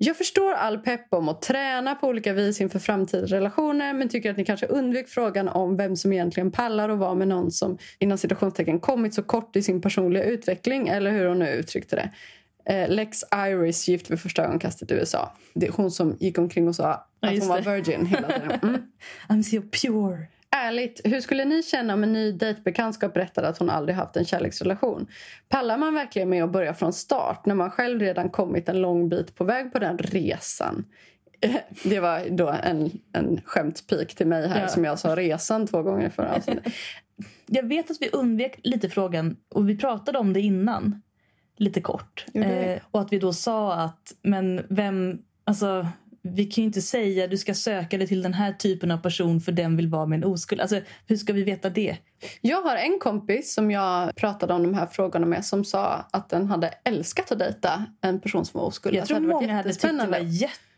[0.00, 4.30] Jag förstår all pepp om att träna på olika vis inför framtida relationer men tycker
[4.30, 7.78] att ni kanske undvek frågan om vem som egentligen pallar att vara med någon som
[7.98, 12.10] inom citationstecken kommit så kort i sin personliga utveckling eller hur hon nu uttryckte det.
[12.68, 15.32] Eh, Lex Iris, gift vid första ögonkastet i USA.
[15.54, 17.70] Det är hon som gick omkring och sa att hon var det.
[17.74, 18.50] virgin hela tiden.
[18.62, 18.82] Mm.
[19.28, 20.26] I'm so pure.
[20.50, 24.24] Ärligt, hur skulle ni känna om en ny dejtbekantskap berättade att hon aldrig haft en
[24.24, 25.06] kärleksrelation?
[25.48, 29.08] Pallar man verkligen med att börja från start när man själv redan kommit en lång
[29.08, 30.84] bit på väg på den resan?
[31.84, 34.68] Det var då en, en skämtpik till mig här Ja.
[34.68, 36.72] som jag sa resan två gånger förra avsnittet.
[37.46, 41.02] Jag vet att vi undvek lite frågan och vi pratade om det innan.
[41.58, 42.26] Lite kort.
[42.34, 45.86] Eh, och att vi då sa att men vem, alltså
[46.22, 49.40] vi kan ju inte säga du ska söka dig till den här typen av person
[49.40, 50.60] för den vill vara med en oskuld.
[50.60, 51.96] Alltså hur ska vi veta det?
[52.40, 56.28] Jag har en kompis som jag pratade om de här frågorna med som sa att
[56.28, 58.94] den hade älskat att dejta en person som var oskuld.
[58.94, 60.18] Jag Alltså, tror det varit många hade tyckt det var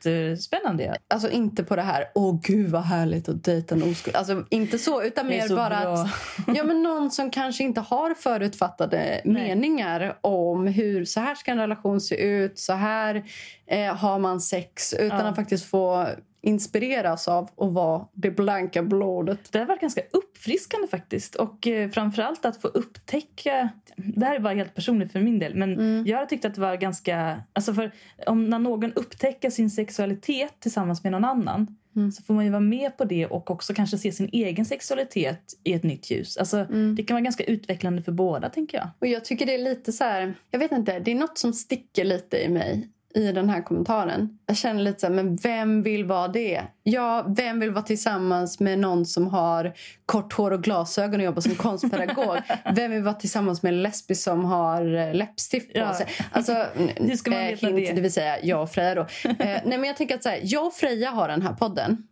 [0.07, 0.97] jättespännande.
[1.09, 4.17] Alltså inte på det här, åh gud vad härligt att dejta en oskuld.
[4.17, 5.93] Alltså inte så, utan mer så bara bra.
[5.95, 6.09] att
[6.57, 9.49] ja, men någon som kanske inte har förutfattade Nej.
[9.49, 13.25] meningar om hur så här ska en relation se ut, så här
[13.67, 14.93] eh, har man sex.
[14.95, 15.25] Utan Ja.
[15.27, 16.07] att faktiskt få
[16.43, 19.53] inspireras av att vara det blanka blodet.
[19.53, 21.35] Det har varit ganska uppfriskande faktiskt.
[21.35, 23.69] Och eh, framförallt att få upptäcka...
[23.97, 25.55] Det här är bara helt personligt för min del.
[25.55, 26.07] Men Mm.
[26.07, 27.43] jag har tyckt att det var ganska...
[27.53, 27.93] Alltså för
[28.27, 32.13] om när någon upptäcker sin sexualitet tillsammans med någon annan Mm.
[32.13, 35.41] så får man ju vara med på det och också kanske se sin egen sexualitet
[35.65, 36.37] i ett nytt ljus.
[36.37, 36.95] Alltså, Mm.
[36.97, 38.89] Det kan vara ganska utvecklande för båda, tänker jag.
[38.99, 41.53] Och jag tycker det är lite så här, jag vet inte, det är något som
[41.53, 44.39] sticker lite i mig i den här kommentaren.
[44.47, 46.63] Jag känner lite så här, men vem vill vara det?
[46.83, 49.73] Ja, vem vill vara tillsammans med någon som har
[50.07, 52.37] kort hår och glasögon och jobbar som konstpedagog?
[52.75, 55.95] vem vill vara tillsammans med en lesbisk som har eh, läppstift på Ja.
[55.95, 56.07] sig?
[56.33, 57.93] Alltså, Hur ska man veta hint, det?
[57.93, 59.01] det vill säga jag och Freja då.
[59.01, 62.07] eh, nej, men jag tänker att så här, jag och Freja har den här podden.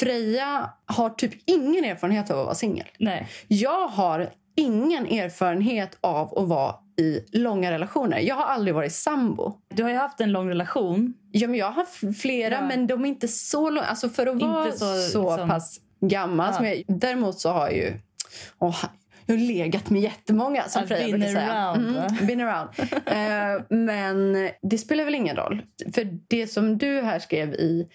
[0.00, 2.86] Freja har typ ingen erfarenhet av att vara singel.
[3.48, 8.18] Jag har ingen erfarenhet av att vara i långa relationer.
[8.18, 9.52] Jag har aldrig varit sambo.
[9.74, 11.14] Du har ju haft en lång relation.
[11.30, 12.66] Ja, men jag har haft flera, Ja.
[12.66, 13.86] men de är inte så långa.
[13.86, 14.78] Alltså för att Inte vara så,
[15.12, 16.46] så, liksom- pass gammal.
[16.46, 16.52] Ja.
[16.52, 17.92] Som jag, däremot så har jag ju...
[18.58, 18.84] åh,
[19.26, 21.52] jag har legat med jättemånga, som I've Freja been brukar säga.
[21.52, 22.06] around, va?
[22.10, 22.68] Mm, been around.
[23.06, 25.62] Eh, men det spelar väl ingen roll.
[25.94, 27.88] För det som du här skrev i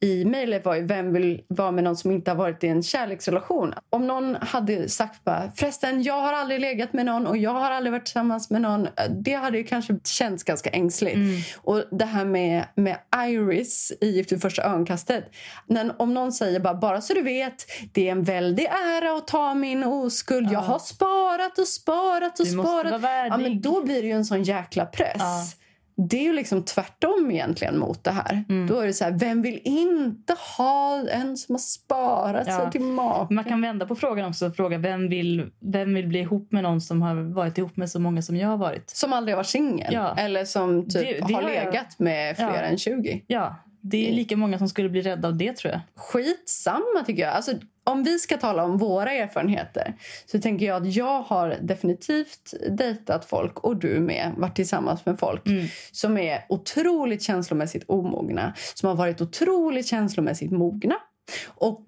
[0.00, 2.82] i mejlet var ju vem vill vara med någon som inte har varit i en
[2.82, 3.74] kärleksrelation.
[3.90, 7.70] Om någon hade sagt bara förresten jag har aldrig legat med någon och jag har
[7.70, 8.88] aldrig varit tillsammans med någon.
[9.10, 11.16] Det hade ju kanske känts ganska ängsligt.
[11.16, 11.40] Mm.
[11.56, 15.24] Och det här med, med Iris i Gift vid första ögonkastet.
[15.66, 19.26] När, om någon säger bara, bara så du vet, det är en väldig ära att
[19.26, 20.52] ta min oskuld.
[20.52, 22.90] Jag har sparat och sparat och Du måste sparat.
[22.90, 23.32] vara värdig.
[23.32, 25.16] Ja, men då blir det ju en sån jäkla press.
[25.18, 25.44] Ja.
[26.00, 28.44] Det är ju liksom tvärtom egentligen mot det här.
[28.48, 28.66] Mm.
[28.66, 32.58] Då är det så här, vem vill inte ha en som har sparat Ja.
[32.60, 33.30] sig till mat?
[33.30, 36.62] Man kan vända på frågan också och fråga vem vill, vem vill bli ihop med
[36.62, 38.90] någon som har varit ihop med så många som jag har varit.
[38.90, 39.94] Som aldrig har varit singel.
[39.94, 40.14] Ja.
[40.18, 42.60] Eller som typ Det- det har har jag- legat med fler Ja.
[42.60, 43.22] än 20.
[43.26, 45.80] Ja, det är lika många som skulle bli rädda av det tror jag.
[45.96, 47.32] Skitsamma tycker jag.
[47.34, 47.52] Alltså,
[47.88, 49.94] om vi ska tala om våra erfarenheter
[50.26, 55.18] så tänker jag att jag har definitivt dejtat folk och du med varit tillsammans med
[55.18, 55.66] folk Mm.
[55.92, 60.94] som är otroligt känslomässigt omogna, som har varit otroligt känslomässigt mogna
[61.46, 61.84] och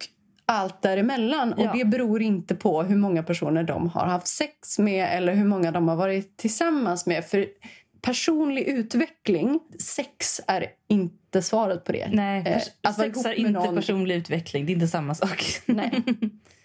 [0.47, 1.55] allt däremellan.
[1.59, 1.71] Ja.
[1.71, 5.45] Och det beror inte på hur många personer de har haft sex med eller hur
[5.45, 7.25] många de har varit tillsammans med.
[7.25, 7.47] För
[8.03, 12.09] personlig utveckling, sex är inte svaret på det.
[12.13, 14.67] Nej, Eh, att sex är inte någon- personlig utveckling.
[14.67, 15.45] Det är inte samma sak.
[15.67, 16.03] Nej.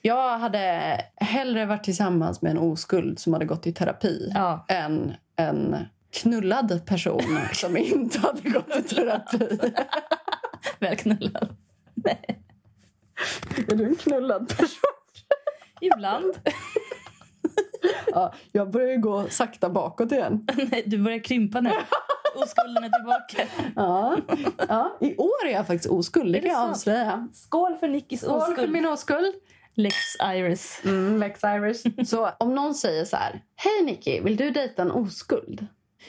[0.01, 4.65] Jag hade hellre varit tillsammans med en oskuld som hade gått i terapi Ja.
[4.67, 5.75] än en
[6.11, 7.21] knullad person
[7.53, 9.59] som inte hade gått i terapi.
[10.79, 11.55] Välknullad.
[13.67, 14.91] Är du en knullad person?
[15.81, 16.33] Ibland.
[18.07, 20.47] Ja, jag börjar ju gå sakta bakåt igen.
[20.71, 21.71] Nej, du börjar krympa nu.
[22.35, 23.43] Oskulden är tillbaka.
[23.75, 24.17] Ja.
[24.69, 27.27] Ja, I år är jag faktiskt oskuld, det kan jag avslöja.
[27.33, 28.57] Skål för Nickis Skål oskuld.
[28.57, 29.33] för min oskuld.
[29.73, 29.95] Lex
[30.35, 30.81] Iris.
[30.85, 31.83] Mm, Lex Iris.
[32.09, 33.41] Så om någon säger så här.
[33.55, 35.67] Hej Nicky, vill du dejta en oskuld?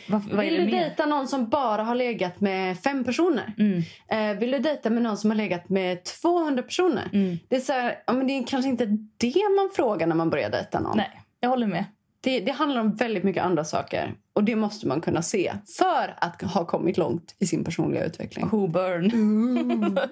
[0.09, 0.71] Är vill du mer?
[0.71, 3.55] dejta någon som bara har legat med fem personer?
[3.59, 3.83] Mm.
[4.09, 7.11] Eh, vill du dejta med någon som har legat med 200 personer?
[7.13, 7.39] Mm.
[7.49, 8.87] Det, är så här, ja, men det är kanske inte
[9.17, 10.97] det man frågar när man börjar dejta någon.
[10.97, 11.85] Nej, jag håller med.
[12.21, 14.15] Det, det handlar om väldigt mycket andra saker.
[14.33, 18.49] Och det måste man kunna se för att ha kommit långt i sin personliga utveckling.
[18.49, 19.99] Who burn?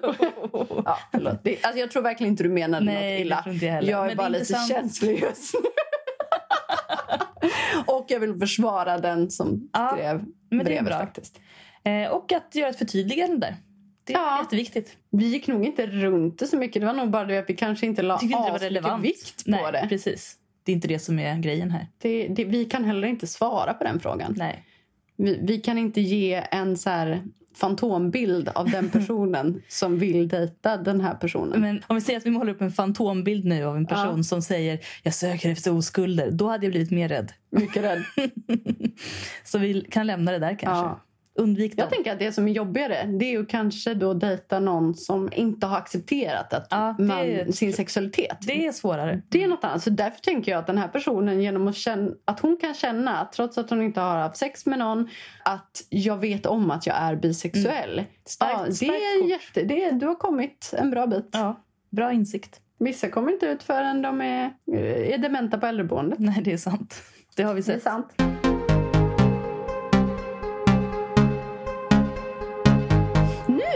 [0.85, 1.43] Ja, förlåt.
[1.43, 3.43] Det, alltså jag tror verkligen inte du menade Nej, något illa.
[3.45, 3.91] jag heller.
[3.91, 4.67] Jag är Men bara är lite intressant.
[4.69, 5.59] känslig just nu.
[7.87, 11.39] Och jag vill försvara den som Ja, skrev är brevet faktiskt.
[11.83, 13.55] Eh, och att göra ett förtydligande där.
[14.03, 14.39] Det är Ja.
[14.41, 14.97] jätteviktigt.
[15.11, 16.81] Vi gick nog inte runt det så mycket.
[16.81, 19.71] Det var nog bara det att vi kanske inte la Jag inte vikt på Nej,
[19.71, 19.85] det.
[19.89, 20.35] precis.
[20.65, 21.87] Det är inte det som är grejen här.
[21.97, 22.45] Det, det.
[22.45, 24.33] Vi kan heller inte svara på den frågan.
[24.37, 24.63] Nej.
[25.17, 27.23] Vi, vi kan inte ge en så här
[27.55, 31.61] fantombild av den personen som vill dejta den här personen.
[31.61, 34.23] Men om vi säger att vi målar upp en fantombild nu av en person Ja.
[34.23, 36.31] som säger jag söker efter oskulder.
[36.31, 37.31] Då hade jag blivit mer rädd.
[37.49, 38.03] Mycket rädd.
[39.43, 40.85] Så vi kan lämna det där kanske.
[40.85, 41.01] Ja.
[41.37, 41.89] Undvik Jag dem.
[41.91, 45.67] tänker att det som är jobbigare det är ju kanske då dejta någon som inte
[45.67, 48.37] har accepterat att Ja, man, är- sin sexualitet.
[48.41, 49.21] Det är svårare.
[49.29, 49.83] Det är något annat.
[49.83, 53.17] Så därför tänker jag att den här personen genom att känna att hon kan känna
[53.17, 55.09] att trots att hon inte har haft sex med någon
[55.45, 58.03] att jag vet om att jag är bisexuell.
[58.25, 58.91] Starkt- ja, det starkt
[59.23, 61.29] är jätte, det är, du har kommit en bra bit.
[61.31, 62.61] Ja, bra insikt.
[62.79, 64.53] Vissa kommer inte ut förrän de är,
[65.11, 66.19] är dementa på äldreboendet.
[66.19, 66.95] Nej, det är sant.
[67.35, 67.83] Det har vi Det är sett.
[67.83, 68.13] sant.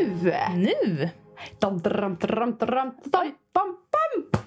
[0.01, 0.33] Nu!
[0.55, 1.09] Nu
[1.59, 4.41] Dam, dram, dram, dram, dam, bam, bam.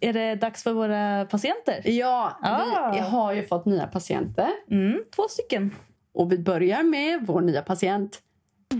[0.00, 1.80] är det dags för våra patienter.
[1.84, 2.90] Ja, Ah.
[2.92, 4.48] vi har ju fått nya patienter.
[4.70, 5.74] Mm, två stycken.
[6.14, 8.18] Och vi börjar med vår nya patient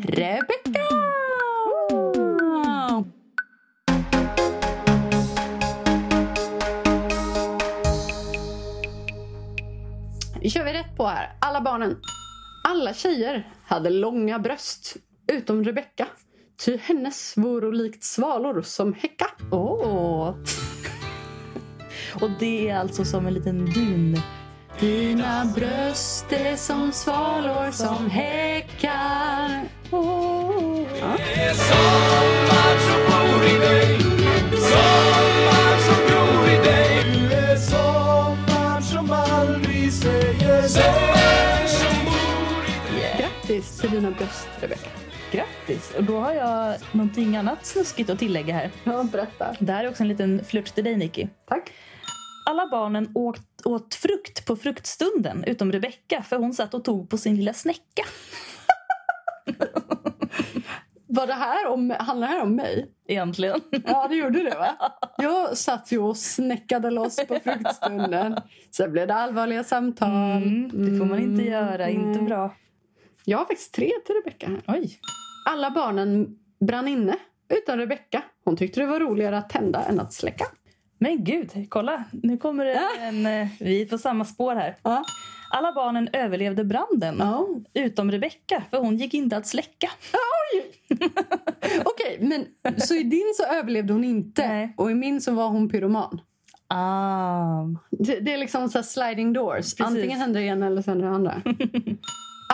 [0.06, 0.88] Rebecca!
[10.42, 11.32] Nu kör vi rätt på här.
[11.40, 11.96] Alla barnen.
[12.68, 14.96] Alla tjejer hade långa bröst.
[15.32, 16.06] Utom Rebecca.
[16.64, 19.26] Ty hennes voro likt svalor som häcka.
[19.50, 20.34] Åh!
[22.20, 24.16] Och det är alltså som en liten dun.
[24.80, 29.68] Dina bröst är som svalor som häckar.
[29.90, 30.82] Oh.
[31.00, 31.16] Ja.
[31.54, 33.98] Sommar som bor i dig
[34.60, 40.92] Sommar som gror i dig Du är sommar som aldrig säger dig
[43.18, 45.01] Grattis till dina bröst, Rebecca.
[45.32, 45.94] Grattis!
[45.98, 48.70] Och då har jag någonting annat snuskigt att tillägga här.
[48.84, 49.56] Ja, berätta.
[49.58, 51.26] Det här är också en liten flört till dig, Nicky.
[51.48, 51.70] Tack.
[52.50, 57.18] Alla barnen åt, åt frukt på fruktstunden, utom Rebecka för hon satt och tog på
[57.18, 58.02] sin lilla snäcka.
[61.06, 62.90] Var det här om, handlar det här om mig?
[63.08, 63.60] Egentligen.
[63.86, 64.92] Ja, det gjorde det va?
[65.16, 68.36] Jag satt ju och snäckade loss på fruktstunden.
[68.70, 70.10] Sen blev det allvarliga samtal.
[70.10, 71.88] Mm, det får man inte Mm, göra.
[71.88, 72.22] Inte nej.
[72.28, 72.54] bra.
[73.24, 74.62] Jag har faktiskt tre till här.
[74.68, 74.98] Oj.
[75.48, 77.16] Alla barnen brann inne,
[77.48, 78.22] utom Rebecca.
[78.44, 80.44] Hon tyckte det var roligare att tända än att släcka.
[80.98, 82.04] Men gud, kolla.
[82.22, 83.26] Nu kommer det en...
[83.26, 84.76] eh, Vi är på samma spår här.
[84.82, 85.04] Ja.
[85.50, 87.16] Alla barnen överlevde branden.
[87.18, 87.48] Ja.
[87.74, 89.90] Utom Rebecka, för hon gick inte att släcka.
[91.84, 92.46] Okej, men
[92.80, 94.74] så i din så överlevde hon inte Nej.
[94.76, 96.20] och i min så var hon pyroman.
[96.68, 97.64] Ah.
[97.90, 99.80] Det, det är liksom så här sliding doors.
[99.80, 101.42] Antingen händer det ena eller sen det andra.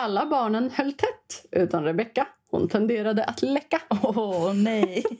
[0.01, 2.27] Alla barnen höll tätt utan Rebecca.
[2.51, 3.81] Hon tenderade att läcka.
[4.03, 5.03] Åh, nej.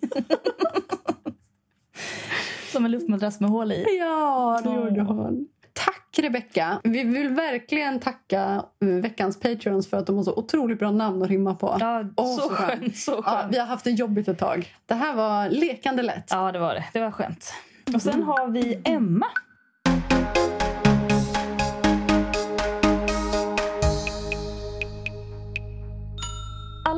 [2.71, 3.85] Som en luftmadrass med hål i.
[3.99, 5.47] Ja, det gjorde hon.
[5.73, 6.81] Tack Rebecca.
[6.83, 11.21] Vi vill verkligen tacka eh, veckans patreons för att de har så otroligt bra namn
[11.21, 11.77] att rimma på.
[11.79, 12.79] Ja, Åh, så, så skönt.
[12.81, 12.97] skönt.
[12.97, 13.55] Så Ja, skönt.
[13.55, 14.73] vi har haft det jobbigt ett tag.
[14.85, 16.27] Det här var lekande lätt.
[16.29, 16.85] Ja, det var det.
[16.93, 17.53] Det var skönt.
[17.95, 19.25] Och sen har vi Emma.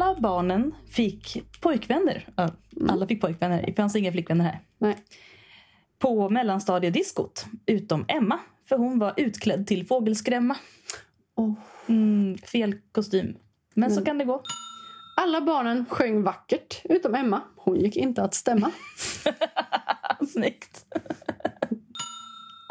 [0.02, 2.28] Alla barnen fick pojkvänner.
[2.36, 2.50] Ja,
[2.90, 3.64] alla fick pojkvänner.
[3.68, 4.60] Det fanns inga flickvänner här.
[4.78, 4.98] Nej.
[6.00, 7.46] På mellanstadiediskot.
[7.66, 8.40] Utom Emma.
[8.70, 10.58] För hon var utklädd till fågelskrämma.
[11.36, 11.54] Åh.
[11.88, 13.38] Mm, fel kostym.
[13.74, 14.44] Men så Men- kan det gå.
[15.18, 17.42] Alla barnen sjöng vackert utom Emma.
[17.56, 18.72] Hon gick inte att stämma.
[20.34, 20.86] Snyggt.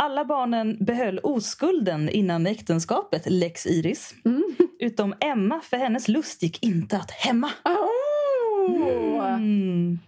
[0.02, 4.14] Alla barnen behöll oskulden innan äktenskapet, lex Iris.
[4.78, 7.50] Utom Emma, för hennes lust gick inte att hämma.
[7.64, 9.34] Oh.
[9.34, 9.98] Mm.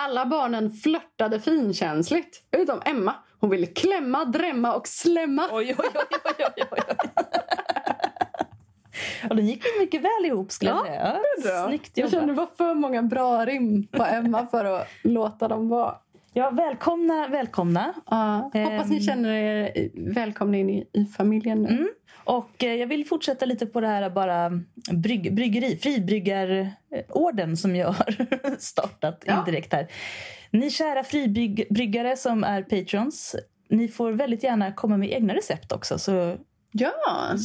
[0.00, 3.14] Alla barnen flörtade finkänsligt utom Emma.
[3.40, 5.48] Hon ville klämma, drämma och slämma.
[5.52, 6.80] Oj, oj, oj, oj, oj, oj.
[9.30, 11.20] Och den gick ju mycket väl ihop skulle jag Ja, säga.
[11.44, 12.58] Ja, Snyggt Jag kände det jobbat.
[12.58, 15.94] var för många bra rim på Emma för att låta dem vara.
[16.36, 17.94] Ja, välkomna, välkomna.
[18.10, 19.02] Ja, hoppas ni Ehm.
[19.02, 21.68] känner er välkomna in i, i familjen nu.
[21.68, 21.88] Mm.
[22.24, 24.50] Och eh, jag vill fortsätta lite på det här bara
[24.92, 28.16] brygg, bryggeri, fribryggarorden som jag har
[28.58, 29.38] startat Ja.
[29.38, 29.86] indirekt här.
[30.50, 33.36] Ni kära fribryggare som är patrons,
[33.68, 36.36] ni får väldigt gärna komma med egna recept också så
[36.72, 36.92] Ja,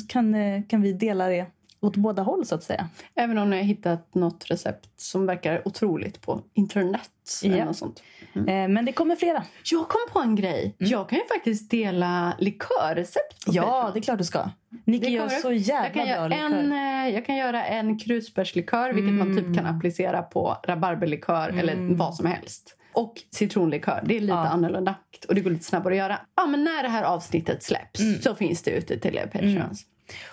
[0.09, 1.45] kan, eh, kan vi dela det
[1.81, 2.89] åt båda håll så att säga.
[3.15, 7.09] även om har hittat något recept som verkar otroligt på internet.
[7.43, 7.65] Eller Ja.
[7.65, 8.03] något sånt.
[8.35, 9.43] Eh, Men det kommer flera.
[9.71, 10.75] Jag kom på en grej.
[10.77, 13.93] Jag kan ju faktiskt dela likörrecept på Ja, Patreon.
[13.93, 14.49] det är klart du ska.
[14.85, 16.45] Det gör så jag jävla kan, bra göra likör.
[16.45, 16.71] en,
[17.07, 19.57] eh, jag kan göra en krusbärslikör, vilket man typ Mm.
[19.57, 22.75] kan applicera på rabarberlikör eller vad som helst.
[22.93, 24.01] Och citronlikör.
[24.05, 24.47] Det är lite Ja.
[24.47, 24.95] annorlunda
[25.27, 26.19] och det går lite snabbare att göra.
[26.35, 28.21] Ja, men när det här avsnittet släpps Mm.
[28.21, 29.85] så finns det ute till er Patreons.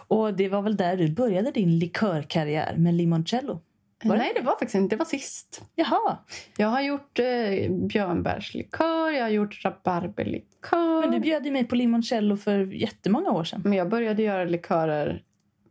[0.09, 3.61] Och det var väl där du började din likörkarriär med limoncello?
[4.03, 4.09] Det?
[4.09, 4.97] Nej, det var faktiskt inte.
[4.97, 5.63] Det var sist.
[5.75, 6.19] Jaha,
[6.57, 11.01] Jag har gjort eh, björnbärslikör, jag har gjort rabarberlikör.
[11.01, 13.63] men du bjöd ju mig på limoncello för jättemånga år sedan.
[13.65, 15.23] Men jag började göra likörer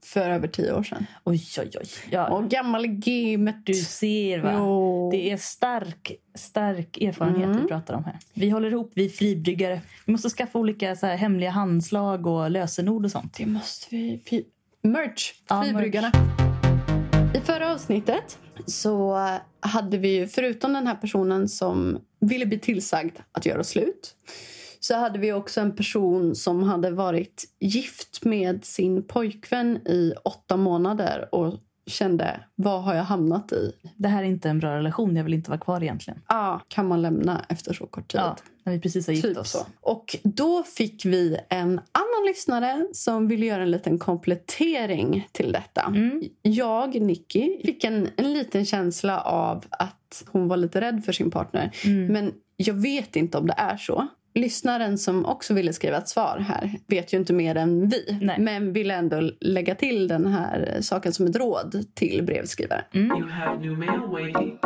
[0.05, 1.05] för över tio år sedan.
[1.23, 1.87] Oj, oj, oj.
[2.09, 3.55] Ja, Och gammal gamet.
[3.65, 4.53] du ser va.
[4.57, 5.09] Jo.
[5.11, 7.61] Det är stark, stark erfarenhet Mm.
[7.61, 8.17] vi pratar om här.
[8.33, 9.81] Vi håller ihop, vi fribryggare.
[10.05, 13.33] Vi måste skaffa olika så här, hemliga handslag och lösenord och sånt.
[13.37, 14.21] Det måste vi...
[14.29, 14.45] vi
[14.81, 15.33] merch!
[15.49, 16.11] Ja, Fribryggarna.
[17.35, 19.19] I förra avsnittet så
[19.59, 24.15] hade vi ju, förutom den här personen som ville bli tillsagd att göra slut
[24.87, 30.57] så hade vi också en person som hade varit gift med sin pojkvän i åtta
[30.57, 31.53] månader och
[31.87, 33.71] kände vad har jag hamnat i?
[33.95, 36.21] Det här är inte en bra relation, jag vill inte vara kvar egentligen.
[36.25, 38.21] Ah, kan man lämna efter så kort tid?
[38.21, 39.51] Ja, när vi precis har gift Typ oss.
[39.51, 39.65] så.
[39.81, 45.81] Och då fick vi en annan lyssnare som ville göra en liten komplettering till detta.
[45.81, 46.23] Mm.
[46.41, 51.31] Jag, Nicky, fick en, en liten känsla av att hon var lite rädd för sin
[51.31, 51.71] partner.
[51.85, 52.07] Mm.
[52.13, 54.07] Men jag vet inte om det är så.
[54.35, 58.19] Lyssnaren som också ville skriva ett svar här vet ju inte mer än vi.
[58.21, 58.39] Nej.
[58.39, 62.83] Men ville ändå lägga till den här saken som ett råd till brevskrivaren.
[64.11, 64.59] Waiting.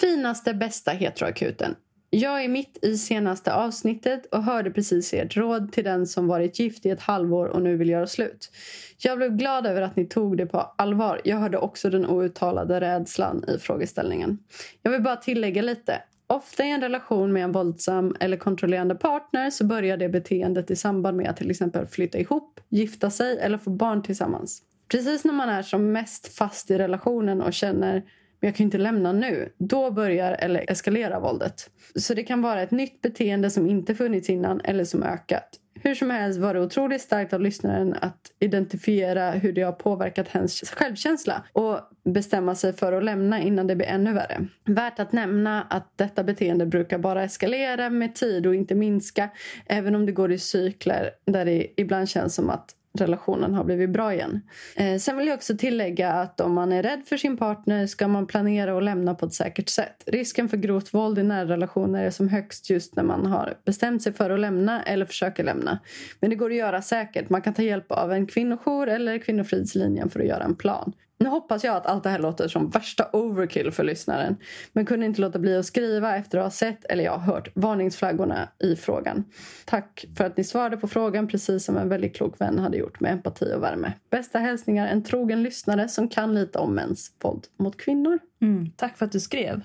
[0.00, 1.74] Finaste bästa heteroakuten.
[2.12, 6.58] Jag är mitt i senaste avsnittet och hörde precis ert råd till den som varit
[6.58, 8.50] gift i ett halvår och nu vill göra slut.
[8.98, 11.20] Jag blev glad över att ni tog det på allvar.
[11.24, 14.38] Jag hörde också den outtalade rädslan i frågeställningen.
[14.82, 16.02] Jag vill bara tillägga lite.
[16.30, 20.76] Ofta i en relation med en våldsam eller kontrollerande partner så börjar det beteendet i
[20.76, 24.62] samband med att till exempel flytta ihop, gifta sig eller få barn tillsammans.
[24.88, 28.02] Precis när man är som mest fast i relationen och känner
[28.40, 29.52] men jag kan ju inte lämna nu.
[29.58, 31.70] Då börjar eller eskalerar våldet.
[31.94, 35.48] Så det kan vara ett nytt beteende som inte funnits innan eller som ökat.
[35.82, 40.28] Hur som helst var det otroligt starkt av lyssnaren att identifiera hur det har påverkat
[40.28, 44.46] hennes självkänsla och bestämma sig för att lämna innan det blir ännu värre.
[44.64, 49.30] Värt att nämna att detta beteende brukar bara eskalera med tid och inte minska
[49.66, 53.90] även om det går i cykler där det ibland känns som att relationen har blivit
[53.90, 54.40] bra igen.
[54.76, 58.08] Eh, sen vill jag också tillägga att om man är rädd för sin partner ska
[58.08, 60.02] man planera och lämna på ett säkert sätt.
[60.06, 64.02] Risken för grovt våld i nära relationer är som högst just när man har bestämt
[64.02, 65.78] sig för att lämna eller försöker lämna.
[66.20, 67.30] Men det går att göra säkert.
[67.30, 70.92] Man kan ta hjälp av en kvinnojour eller Kvinnofridslinjen för att göra en plan.
[71.20, 74.36] Nu hoppas jag att allt det här låter som värsta overkill för lyssnaren.
[74.72, 78.48] Men kunde inte låta bli att skriva efter att ha sett eller jag hört varningsflaggorna
[78.58, 79.24] i frågan.
[79.64, 83.00] Tack för att ni svarade på frågan precis som en väldigt klok vän hade gjort
[83.00, 83.92] med empati och värme.
[84.10, 88.18] Bästa hälsningar en trogen lyssnare som kan lite om mäns våld mot kvinnor.
[88.42, 88.70] Mm.
[88.76, 89.60] Tack för att du skrev.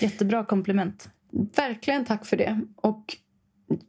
[0.00, 1.08] Jättebra komplement.
[1.56, 2.60] Verkligen tack för det.
[2.76, 3.16] Och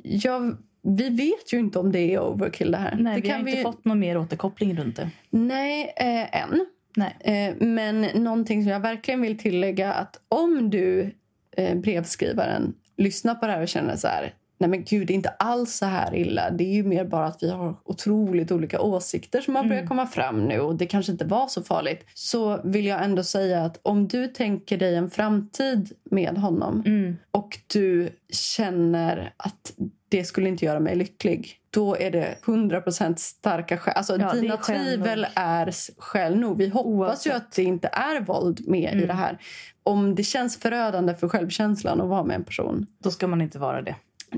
[0.04, 2.96] jag, vi vet ju inte om det är overkill det här.
[3.00, 5.10] Nej, det vi har inte ju- fått någon mer återkoppling runt det.
[5.30, 6.66] Nej, eh, än.
[6.96, 7.16] Nej.
[7.20, 11.16] Eh, men någonting som jag verkligen vill tillägga att om du,
[11.58, 15.16] eh, brevskrivaren, lyssnar på det här och känner så här Nej men gud, det är
[15.16, 16.50] inte alls så här illa.
[16.52, 20.08] Det är ju mer bara att vi har otroligt olika åsikter som har börjat komma
[20.08, 22.06] fram nu och det kanske inte var så farligt.
[22.14, 27.18] Så vill jag ändå säga att om du tänker dig en framtid med honom Mm.
[27.32, 29.74] och du känner att
[30.10, 33.94] det skulle inte göra mig lycklig då är det 100% starka skäl.
[33.98, 36.58] Alltså, Ja, är dina skäl tvivel är skäl nog.
[36.58, 37.36] Vi hoppas ju Oavsett.
[37.36, 39.08] att det inte är våld med i Mm.
[39.08, 39.38] det här.
[39.84, 42.86] Om det känns förödande för självkänslan att vara med en person.
[43.04, 43.96] Då ska man inte vara det.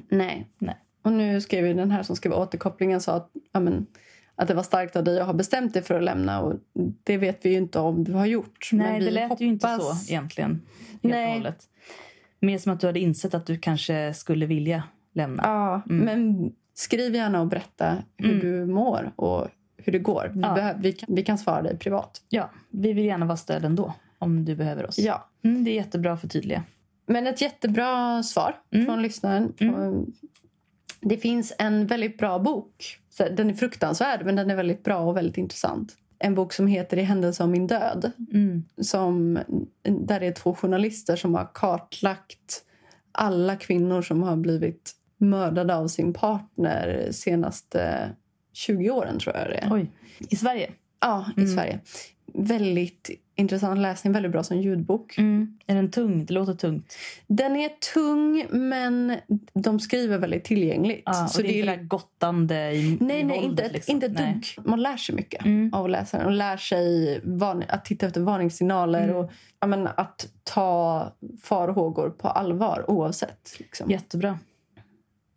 [0.09, 0.47] Nej.
[0.57, 0.75] Nej.
[1.03, 3.85] Och nu skrev ju den här som skrev återkopplingen sa att, ja, men,
[4.35, 6.41] att det var starkt av dig att ha bestämt dig för att lämna.
[6.41, 6.53] Och
[7.03, 8.69] det vet vi ju inte om du har gjort.
[8.71, 10.61] Nej, det lät ju inte hoppas- så egentligen.
[11.03, 11.69] Helt.
[12.39, 15.43] Mer som att du hade insett att du kanske skulle vilja lämna.
[15.43, 16.05] Ja, Mm.
[16.05, 18.39] men skriv gärna och berätta hur Mm.
[18.39, 19.47] du mår och
[19.77, 20.31] hur det går.
[20.33, 20.73] Vi, Ja.
[20.77, 22.21] vi, kan, vi kan svara dig privat.
[22.29, 24.99] Ja, vi vill gärna vara stöd ändå om du behöver oss.
[24.99, 25.29] Ja.
[25.43, 26.63] Mm, det är jättebra att förtydliga.
[27.05, 28.85] Men ett jättebra svar Mm.
[28.85, 29.53] från lyssnaren.
[31.01, 32.99] Det finns en väldigt bra bok.
[33.31, 35.93] Den är fruktansvärd, men den är väldigt bra och väldigt intressant.
[36.19, 38.11] En bok som heter I händelse av min död.
[38.33, 38.63] Mm.
[38.81, 39.39] Som,
[39.83, 42.63] där det är två journalister som har kartlagt
[43.11, 44.91] alla kvinnor som har blivit
[45.23, 48.09] mördade av sin partner senaste
[48.53, 49.73] 20 åren, tror jag det är.
[49.73, 49.87] Oj.
[50.29, 50.71] I Sverige?
[51.01, 51.79] Ja, i Sverige.
[52.33, 55.17] Väldigt intressant läsning, väldigt bra som ljudbok.
[55.17, 55.57] Mm.
[55.67, 56.25] Är den tung?
[56.25, 56.95] Det låter tungt.
[57.27, 59.15] Den är tung, men
[59.53, 61.09] de skriver väldigt tillgängligt.
[61.09, 63.93] Och så det är inte det där gottande i, Nej, i nej våldet, inte, liksom.
[63.95, 64.33] inte ett Nej.
[64.55, 64.67] dugg.
[64.67, 65.73] Man lär sig mycket Mm.
[65.73, 66.25] av att läsa den.
[66.25, 69.15] Och lär sig varn- att titta efter varningssignaler Mm.
[69.15, 71.07] och ja, men, att ta
[71.43, 73.55] farhågor på allvar oavsett.
[73.59, 73.91] Liksom.
[73.91, 74.39] Jättebra.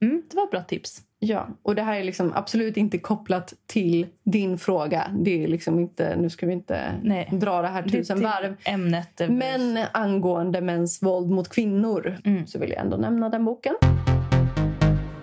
[0.03, 1.03] Mm, det var ett bra tips.
[1.18, 5.11] Ja, och det här är liksom absolut inte kopplat till din fråga.
[5.20, 7.28] Det är liksom inte, nu ska vi inte Nej.
[7.32, 8.55] dra det här tusen Det- varv.
[8.64, 12.47] Ämnet Men angående mäns våld mot kvinnor Mm.
[12.47, 13.74] så vill jag ändå nämna den boken.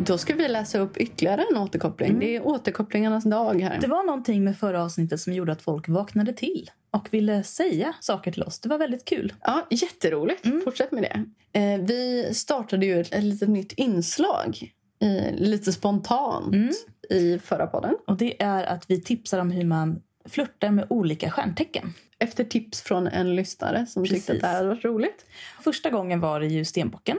[0.05, 2.19] Då ska vi läsa upp ytterligare en återkoppling.
[2.19, 3.77] Det är återkopplingarnas dag här.
[3.81, 7.93] Det var någonting med förra avsnittet som gjorde att folk vaknade till och ville säga
[7.99, 8.59] saker till oss.
[8.59, 9.33] Det var väldigt kul.
[9.41, 10.47] Ja, jätteroligt.
[10.63, 11.25] Fortsätt med det.
[11.59, 16.69] Eh, vi startade ju ett, ett litet nytt inslag, eh, lite spontant, Mm.
[17.09, 17.95] i förra podden.
[18.07, 21.93] Och det är att vi tipsar om hur man flörtar med olika stjärntecken.
[22.19, 24.29] Efter tips från en lyssnare som tyckte Precis.
[24.29, 25.25] att det här varit roligt.
[25.63, 27.17] Första gången var det ju stenbocken.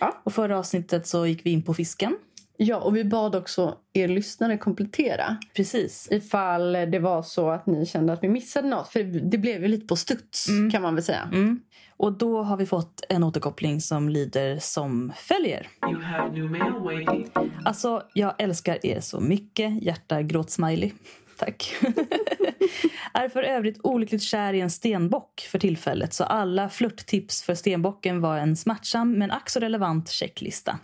[0.00, 0.20] Ja.
[0.24, 2.16] Och förra avsnittet så gick vi in på fisken.
[2.56, 6.08] Ja, och vi bad också er lyssnare komplettera Precis.
[6.10, 8.88] ifall det var så att ni kände att vi missade något.
[8.88, 11.28] För det blev ju lite på studs, kan man väl säga.
[11.32, 11.60] Mm.
[11.96, 15.68] Och då har vi fått en återkoppling som lyder som följer.
[15.90, 17.30] You have new mail waiting.
[17.64, 19.82] Alltså, jag älskar er så mycket.
[19.82, 20.92] Hjärta gråtsmiley.
[21.36, 21.74] Tack.
[23.14, 28.20] är för övrigt olyckligt kär i en stenbock för tillfället så alla flörttips för stenbocken
[28.20, 30.78] var en smärtsam men ack relevant checklista.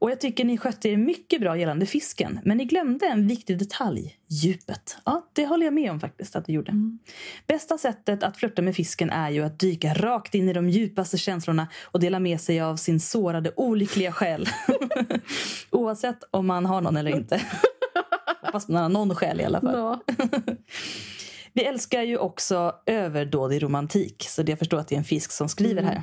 [0.00, 3.58] Och jag tycker ni skötte er mycket bra gällande fisken men ni glömde en viktig
[3.58, 4.96] detalj, djupet.
[5.04, 6.74] Ja, det håller jag med om faktiskt att du gjorde.
[7.46, 11.18] Bästa sättet att flirta med fisken är ju att dyka rakt in i de djupaste
[11.18, 14.48] känslorna och dela med sig av sin sårade olyckliga själ.
[15.70, 17.40] Oavsett om man har någon eller inte.
[18.68, 19.74] Man har någon själ i alla fall.
[19.78, 20.00] Ja.
[21.52, 25.32] Vi älskar ju också överdådig romantik, så det jag förstår att det är en fisk
[25.32, 26.02] som skriver här.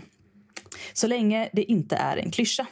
[0.94, 2.66] Så länge det inte är en klyscha.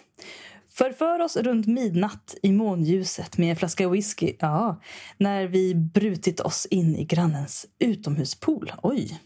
[0.70, 4.82] Förför oss runt midnatt i månljuset med en flaska whisky, ja,
[5.18, 8.72] när vi brutit oss in i grannens utomhuspool.
[8.84, 9.20] Oj!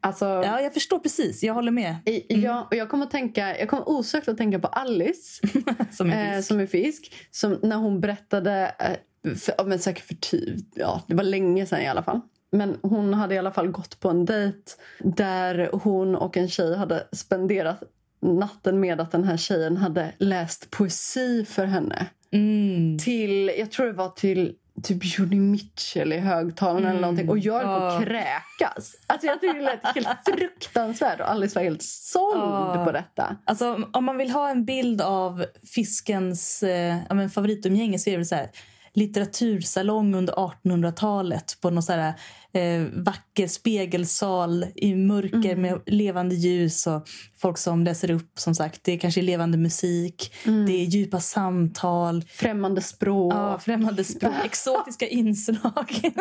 [0.00, 1.42] Alltså, Ja, jag förstår precis.
[1.42, 1.96] Jag håller med.
[2.06, 5.40] i- ja, och jag kommer, tänka, jag kommer osökt att tänka på Alice
[5.92, 7.12] Som en eh, som är fisk.
[7.30, 8.96] Som när hon berättade, eh,
[9.34, 12.20] för, men säkert för ty, ja, det var länge sedan i alla fall.
[12.52, 14.58] Men hon hade i alla fall gått på en dejt
[14.98, 17.82] där hon och en tjej hade spenderat
[18.22, 22.06] natten med att den här tjejen hade läst poesi för henne.
[22.30, 22.98] Mm.
[22.98, 27.28] Till, jag tror det var till typ Joni Mitchell i högtalaren eller någonting.
[27.28, 28.94] Och jag höll på att kräkas.
[29.06, 30.08] Alltså jag tyckte det lät helt
[30.38, 32.82] fruktansvärt och Alice var helt såld Ja.
[32.84, 33.36] på detta.
[33.44, 38.10] Alltså, om- om man vill ha en bild av fiskens eh, ja, men favoritumgänge så
[38.10, 38.48] är det väl så här
[38.96, 42.14] litteratursalong under 1800-talet på någon så här,
[42.56, 48.38] eh, vacker spegelsal i mörker med levande ljus och folk som läser upp.
[48.38, 48.84] som sagt.
[48.84, 53.32] Det är kanske levande musik, det är djupa samtal, Främmande språk.
[53.34, 56.00] ja, främmande språk, exotiska inslag.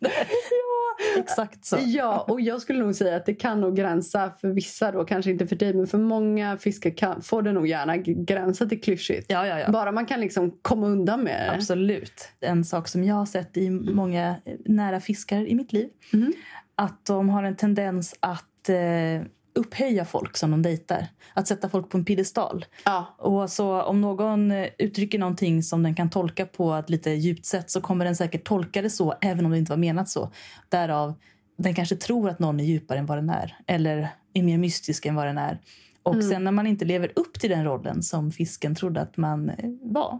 [0.00, 1.76] ja, exakt så.
[1.80, 5.30] Ja, och jag skulle nog säga att det kan nog gränsa för vissa då, kanske
[5.30, 9.26] inte för dig, men för många fiskar kan, får det nog gärna gränsa till klyschigt.
[9.28, 9.70] Ja, ja, ja.
[9.70, 11.54] Bara man kan liksom komma undan med det.
[11.54, 12.28] Absolut.
[12.40, 14.36] En sak som jag har sett i många
[14.78, 15.88] nära fiskar i mitt liv.
[16.12, 16.32] Mhm.
[16.74, 21.06] Att de har en tendens att eh, upphöja folk som de dejtar.
[21.34, 22.64] Att sätta folk på en piedestal.
[22.84, 27.46] Ja, Och så om någon uttrycker någonting som den kan tolka på ett lite djupt
[27.46, 30.32] sätt så kommer den säkert tolka det så även om det inte var menat så.
[30.68, 31.14] Därav,
[31.58, 33.56] den kanske tror att någon är djupare än vad den är.
[33.66, 35.60] Eller är mer mystisk än vad den är.
[36.02, 39.50] Och sen när man inte lever upp till den rollen som fisken trodde att man
[39.50, 40.18] eh, var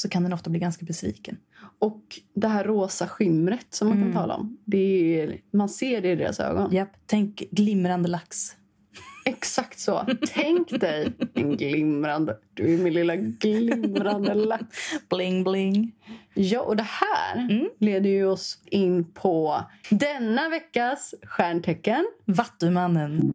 [0.00, 1.36] så kan den ofta bli ganska besviken.
[1.78, 2.02] och
[2.34, 4.12] det här rosa skimret som man Mm.
[4.12, 4.58] kan tala om.
[4.64, 6.72] Det är, man ser det i deras ögon.
[6.74, 8.56] Japp, tänk glimrande lax.
[9.24, 10.06] Exakt så.
[10.34, 12.36] Tänk dig en glimrande...
[12.54, 14.64] Du är min lilla glimrande lax.
[15.10, 15.92] Bling bling.
[16.34, 17.68] Ja, och det här Mm.
[17.78, 22.06] leder ju oss in på denna veckas stjärntecken.
[22.24, 23.32] Vattumannen.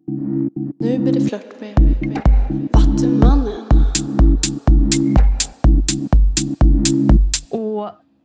[0.80, 3.66] Nu blir det flört med, med, med Vattumannen.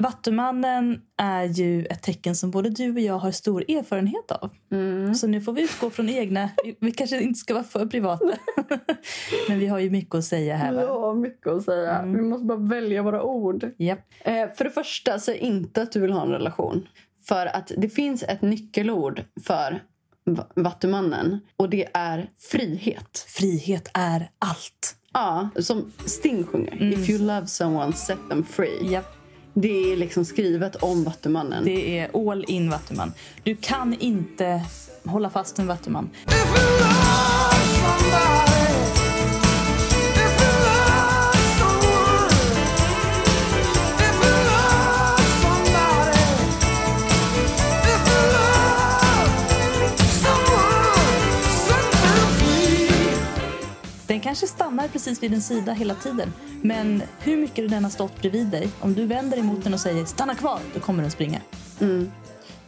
[0.00, 4.50] Vattumannen är ju ett tecken som både du och jag har stor erfarenhet av.
[4.72, 5.14] Mm.
[5.14, 6.50] Så nu får vi utgå från egna...
[6.80, 8.24] vi- kanske inte ska vara för privata.
[9.48, 10.72] Men vi har ju mycket att säga här.
[10.72, 10.82] Va?
[10.82, 11.98] Ja, mycket att säga.
[11.98, 12.16] Mm.
[12.16, 13.64] Vi måste bara välja våra ord.
[13.78, 14.00] Japp.
[14.20, 16.88] Eh, för det första, säg inte att du vill ha en relation.
[17.28, 19.82] För att det finns ett nyckelord för
[20.24, 23.24] va- Vattumannen och det är frihet.
[23.28, 24.96] Frihet är allt.
[25.12, 26.82] Ja, som Sting sjunger.
[26.92, 28.92] If you love someone, set them free.
[28.92, 29.16] Japp.
[29.60, 31.64] Det är liksom skrivet om Vattumannen.
[31.64, 33.12] Det är all in Vattuman.
[33.42, 34.64] Du kan inte
[35.04, 36.10] hålla fast en Vattuman.
[54.30, 56.32] Kanske stannar precis vid din sida hela tiden.
[56.62, 60.04] Men hur mycket den har stått bredvid dig, om du vänder emot den och säger
[60.04, 61.40] stanna kvar, då kommer den springa.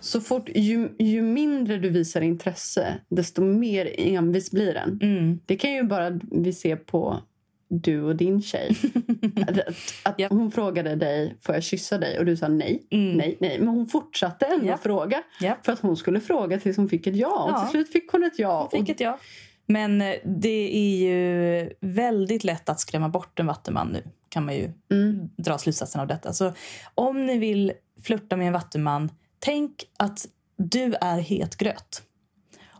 [0.01, 4.99] Så fort, ju, ju mindre du visar intresse, desto mer envis blir den.
[5.03, 5.41] Mm.
[5.47, 7.23] Det kan ju bara vi se på
[7.69, 8.77] du och din tjej.
[9.47, 9.59] att
[10.03, 10.31] att Japp.
[10.33, 12.19] Hon frågade dig, får jag kyssa dig?
[12.19, 13.17] Och du sa nej, Mm.
[13.17, 13.59] nej, nej.
[13.59, 14.83] Men hon fortsatte ändå Japp.
[14.83, 15.23] fråga.
[15.41, 15.65] Japp.
[15.65, 17.45] För att hon skulle fråga tills hon fick ett ja.
[17.45, 17.61] Och Ja.
[17.61, 18.69] till slut fick hon ett ja.
[18.73, 19.19] Fick ett ja.
[19.67, 24.03] Men eh, det är ju väldigt lätt att skrämma bort en vattuman nu.
[24.29, 25.31] Kan man ju Mm.
[25.37, 26.33] dra slutsatsen av detta.
[26.33, 26.53] Så
[26.95, 32.03] om ni vill flirta med en vattuman, tänk att du är het gröt.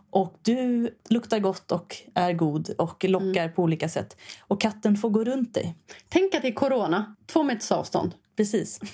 [0.09, 4.17] Och du luktar gott och är god och lockar på olika sätt.
[4.41, 5.75] Och katten får gå runt dig.
[6.09, 7.15] Tänk att det är corona.
[7.25, 8.15] Två meters avstånd.
[8.37, 8.79] Precis.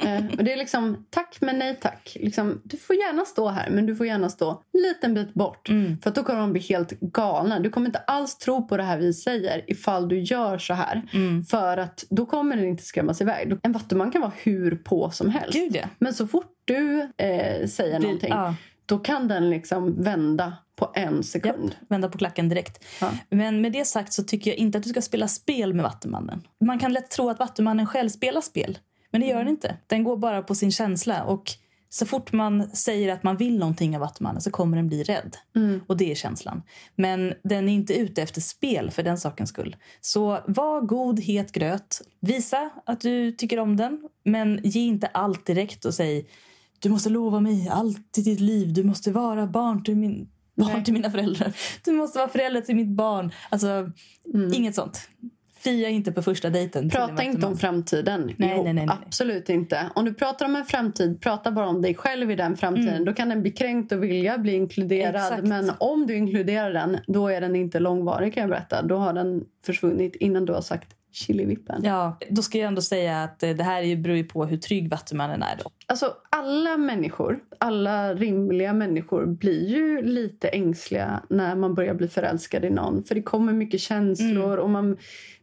[0.00, 2.16] Eh, och det är liksom tack men nej tack.
[2.20, 5.68] Liksom, du får gärna stå här men du får gärna stå en liten bit bort.
[5.68, 5.98] Mm.
[5.98, 7.60] För då kommer de bli helt galna.
[7.60, 11.02] Du kommer inte alls tro på det här vi säger ifall du gör så här.
[11.12, 11.44] Mm.
[11.44, 13.58] För att då kommer den inte skrämmas iväg.
[13.62, 15.52] En vattuman kan vara hur på som helst.
[15.58, 15.84] Gud ja.
[15.98, 18.54] Men så fort du eh, säger Blir- någonting ja.
[18.86, 21.76] då kan den liksom vända på en sekund.
[21.88, 22.84] Vända på klacken direkt.
[23.00, 23.10] Ja.
[23.30, 26.42] Men med det sagt så tycker jag inte att du ska spela spel med Vattumannen.
[26.64, 28.78] Man kan lätt tro att Vattumannen själv spelar spel.
[29.10, 29.76] Men det gör den inte.
[29.86, 31.24] Den går bara på sin känsla.
[31.24, 31.44] Och
[31.88, 35.36] så fort man säger att man vill någonting av Vattumannen så kommer den bli rädd.
[35.56, 35.80] Mm.
[35.86, 36.62] Och det är känslan.
[36.96, 39.76] Men den är inte ute efter spel för den sakens skull.
[40.00, 42.02] Så var god, het gröt.
[42.20, 44.08] Visa att du tycker om den.
[44.24, 46.26] Men ge inte allt direkt och säg
[46.80, 48.72] du måste lova mig allt i ditt liv.
[48.72, 50.28] Du måste vara barn till, min,
[50.60, 50.84] barn Nej.
[50.84, 51.52] till mina föräldrar.
[51.84, 53.32] Du måste vara förälder till mitt barn.
[53.50, 53.90] Alltså,
[54.52, 55.08] inget sånt.
[55.60, 56.82] Fia inte på första dejten.
[56.82, 56.90] Mm.
[56.90, 58.32] Prata inte om framtiden.
[58.36, 58.96] Nej, Jo, nej, nej, nej.
[59.06, 59.90] Absolut inte.
[59.94, 63.04] Om du pratar om en framtid, prata bara om dig själv i den framtiden.
[63.04, 65.14] Då kan den bli kränkt och vilja bli inkluderad.
[65.14, 65.24] Mm.
[65.24, 65.48] Exakt.
[65.48, 68.82] Men om du inkluderar den, då är den inte långvarig kan jag berätta.
[68.82, 71.80] Då har den försvunnit innan du har sagt chilivippen.
[71.84, 74.90] Ja, då ska jag ändå säga att eh, det här beror ju på hur trygg
[74.90, 75.56] Vattumannen är.
[75.64, 75.70] Då.
[75.86, 82.64] Alltså alla människor, alla rimliga människor blir ju lite ängsliga när man börjar bli förälskad
[82.64, 83.04] i någon.
[83.04, 84.96] För det kommer mycket känslor och man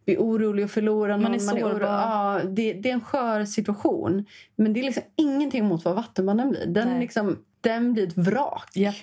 [0.05, 1.25] blir orolig att förlora någon.
[1.25, 1.45] Mm.
[1.45, 1.87] Man är sårbar.
[1.87, 4.25] ja, det, det är en skör situation.
[4.55, 6.65] Men det är liksom ingenting mot vad Vattumannen blir.
[6.65, 8.69] Den, liksom, den blir ett vrak.
[8.75, 8.95] Japp.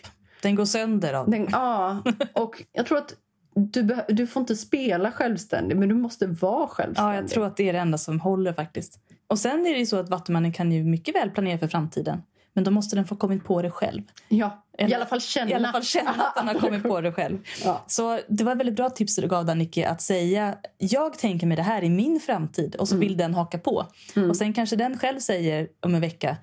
[0.43, 2.03] Den går sönder av Den, ja,
[2.33, 3.15] och jag tror att
[3.55, 7.13] du, du får inte spela självständig, men du måste vara självständig.
[7.17, 8.99] Ja, jag tror att det är det enda som håller faktiskt.
[9.27, 12.23] Och sen är det ju så att Vattumannen kan ju mycket väl planera för framtiden.
[12.57, 14.03] Men då måste den få kommit på det själv.
[14.29, 15.51] Ja, i Eller- alla fall känna.
[15.51, 17.39] I alla fall känna att den har kommit på det själv.
[17.65, 17.85] Ja.
[17.87, 21.47] Så det var ett väldigt bra tips du gav där, Nicky, att säga jag tänker
[21.47, 23.87] mig det här i min framtid och så vill den haka på.
[24.29, 26.37] Och sen kanske den själv säger om en vecka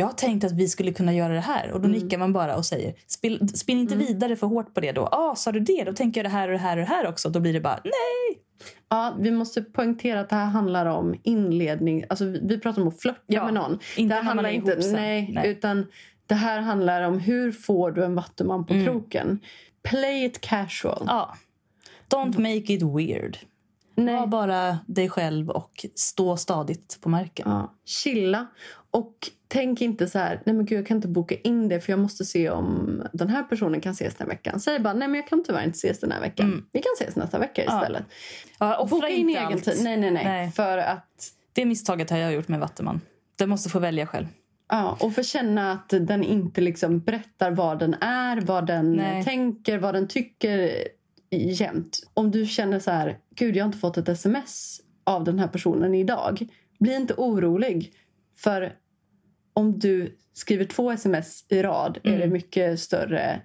[0.00, 1.70] jag tänkte att vi skulle kunna göra det här.
[1.72, 5.06] Och då nickar man bara och säger spinn, inte vidare för hårt på det då.
[5.06, 5.84] Ah, sa du det?
[5.84, 7.28] Då tänker jag det här och det här och det här också.
[7.28, 8.42] Då blir det bara nej.
[8.88, 12.04] Ja, vi måste poängtera att det här handlar om inledning.
[12.08, 13.78] Alltså, vi, pratar om att flörta Ja, med någon.
[13.96, 14.92] inte det handlar inte, ihop sen.
[14.92, 15.48] nej, Nej.
[15.50, 15.86] utan
[16.26, 18.86] det här handlar om hur får du en vattuman på Mm.
[18.86, 19.40] kroken.
[19.82, 21.04] Play it casual.
[21.06, 21.34] Ja.
[22.08, 23.38] Don't make it weird.
[23.94, 24.14] Nej.
[24.16, 27.50] Var bara dig själv och stå stadigt på marken.
[27.50, 28.46] Ja, chilla.
[28.90, 29.14] Och
[29.48, 31.98] tänk inte så här, nej men gud jag kan inte boka in det för jag
[32.00, 34.60] måste se om den här personen kan ses den här veckan.
[34.60, 36.66] Säg bara, nej men jag kan tyvärr inte ses den här veckan.
[36.72, 37.80] Vi kan ses nästa vecka Ja.
[37.80, 38.02] istället.
[38.58, 39.74] Ja, offra Boka in egen tid.
[39.82, 40.50] Nej, nej, nej, Nej.
[40.50, 43.00] För att Det misstaget har jag gjort med Vattuman.
[43.36, 44.26] Den måste få välja själv.
[44.68, 49.24] Ja, och få känna att den inte liksom berättar vad den är, vad den Nej.
[49.24, 50.70] tänker, vad den tycker
[51.30, 51.98] jämt.
[52.14, 55.48] Om du känner så här, gud jag har inte fått ett sms av den här
[55.48, 56.46] personen idag.
[56.78, 57.92] Bli inte orolig.
[58.42, 58.72] För
[59.54, 63.42] om du skriver två sms i rad är det mycket större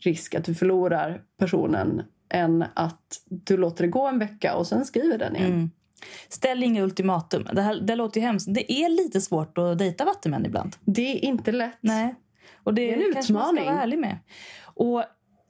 [0.00, 4.84] risk att du förlorar personen än att du låter det gå en vecka och sen
[4.84, 5.52] skriver den igen.
[5.52, 5.70] Mm.
[6.28, 7.46] Ställ inga ultimatum.
[7.52, 8.54] Det, här, det låter ju hemskt.
[8.54, 10.76] Det är lite svårt att dejta vattumän ibland.
[10.84, 11.78] Det är inte lätt.
[11.80, 12.14] Nej.
[12.64, 13.64] Och det, Det är en man ska utmaning.
[13.64, 14.18] vara ärlig med.
[14.64, 15.04] Och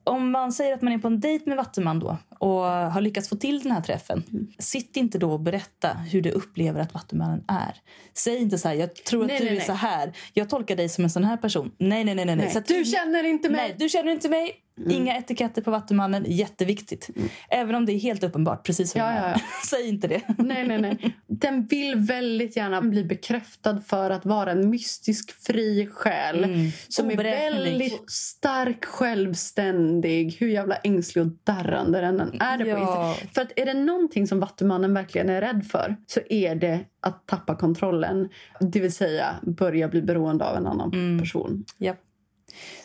[0.09, 3.29] om man säger att man är på en dejt med vattuman då och har lyckats
[3.29, 4.23] få till den här träffen.
[4.31, 4.47] Mm.
[4.59, 7.75] Sitt inte då och berätta hur du upplever att vattumannen är.
[8.15, 9.67] Säg inte så här, jag tror att Nej, du nej, är nej.
[9.67, 10.13] så här.
[10.33, 11.73] Jag tolkar dig som en sån här person.
[11.79, 12.25] Nej, nej, nej.
[12.25, 12.37] nej.
[12.37, 12.57] Nej.
[12.57, 13.61] Att Du känner inte mig.
[13.61, 14.53] Nej, du känner inte mig.
[14.79, 14.91] Mm.
[14.91, 16.25] Inga etiketter på vattumannen.
[16.29, 17.11] Jätteviktigt.
[17.51, 18.67] Även om det är helt uppenbart.
[18.67, 19.41] Precis som Ja, ja, ja.
[19.71, 20.23] Säg inte det.
[20.39, 21.17] Nej, nej, nej.
[21.27, 26.45] Den vill väldigt gärna bli bekräftad för att vara en mystisk, fri själ.
[26.45, 26.71] Mm.
[26.89, 30.37] Som är väldigt stark, självständig.
[30.41, 32.59] Hur jävla ängslig och darrande den är.
[32.59, 33.17] Det Ja.
[33.35, 37.27] För att är det någonting som Vattumannen verkligen är rädd för så är det att
[37.27, 38.29] tappa kontrollen.
[38.61, 41.19] Det vill säga börja bli beroende av en annan Mm.
[41.21, 41.65] person.
[41.79, 41.95] Ja.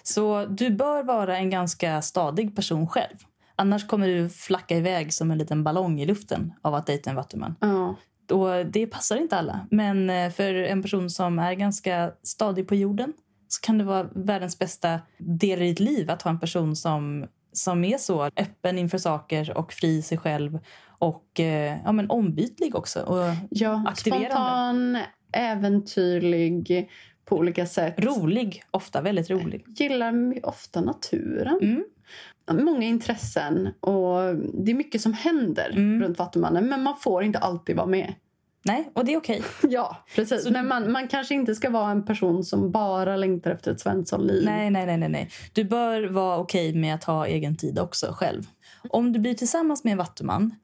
[0.03, 3.16] Så du bör vara en ganska stadig person själv.
[3.55, 7.16] Annars kommer du flacka iväg som en liten ballong i luften av att dejta en
[7.16, 7.55] vattuman.
[7.59, 7.95] Ja.
[8.32, 9.68] Och det passar inte alla.
[9.72, 13.14] Men eh, för en person som är ganska stadig på jorden
[13.47, 17.28] så kan det vara världens bästa del i ditt liv att ha en person som,
[17.53, 20.59] som är så öppen inför saker och fri i sig själv
[20.99, 23.01] och eh, ja, men ombytlig också.
[23.01, 24.30] Och Ja, Aktiverande.
[24.30, 24.97] spontan,
[25.34, 26.89] äventyrlig
[27.26, 27.93] på olika sätt.
[27.97, 29.65] rolig, ofta väldigt rolig.
[29.67, 31.59] Gillar ofta naturen.
[31.61, 31.84] Mm.
[32.65, 36.03] Många intressen och det är mycket som händer Mm.
[36.03, 38.13] runt Vattumannen men man får inte alltid vara med.
[38.65, 39.43] Nej, och det är okej.
[39.69, 40.43] Ja, precis.
[40.43, 43.80] Så- Men man, man kanske inte ska vara en person som bara längtar efter ett
[43.80, 44.45] Svenssonliv.
[44.45, 45.30] Nej, nej, nej, nej, nej.
[45.53, 48.43] Du bör vara okej med att ha egen tid också själv.
[48.89, 50.55] Om du blir tillsammans med en vattuman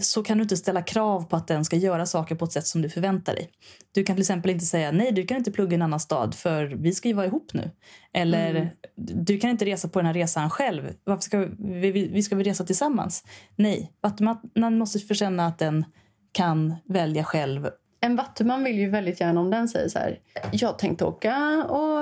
[0.00, 2.66] så kan du inte ställa krav på att den ska göra saker på ett sätt
[2.66, 3.50] som du förväntar dig.
[3.94, 6.34] Du kan till exempel inte säga nej, du kan inte plugga i en annan stad
[6.34, 7.70] för vi ska ju vara ihop nu.
[8.14, 8.66] Eller Mm.
[9.24, 10.82] du kan inte resa på den här resan själv.
[11.04, 13.24] Varför ska vi, vi, vi ska vi resa tillsammans?
[13.56, 15.84] Nej, vattumannen måste få känna att den
[16.32, 17.68] kan välja själv.
[18.00, 20.18] En vattuman vill ju väldigt gärna om den säger så här.
[20.52, 22.00] Jag tänkte åka och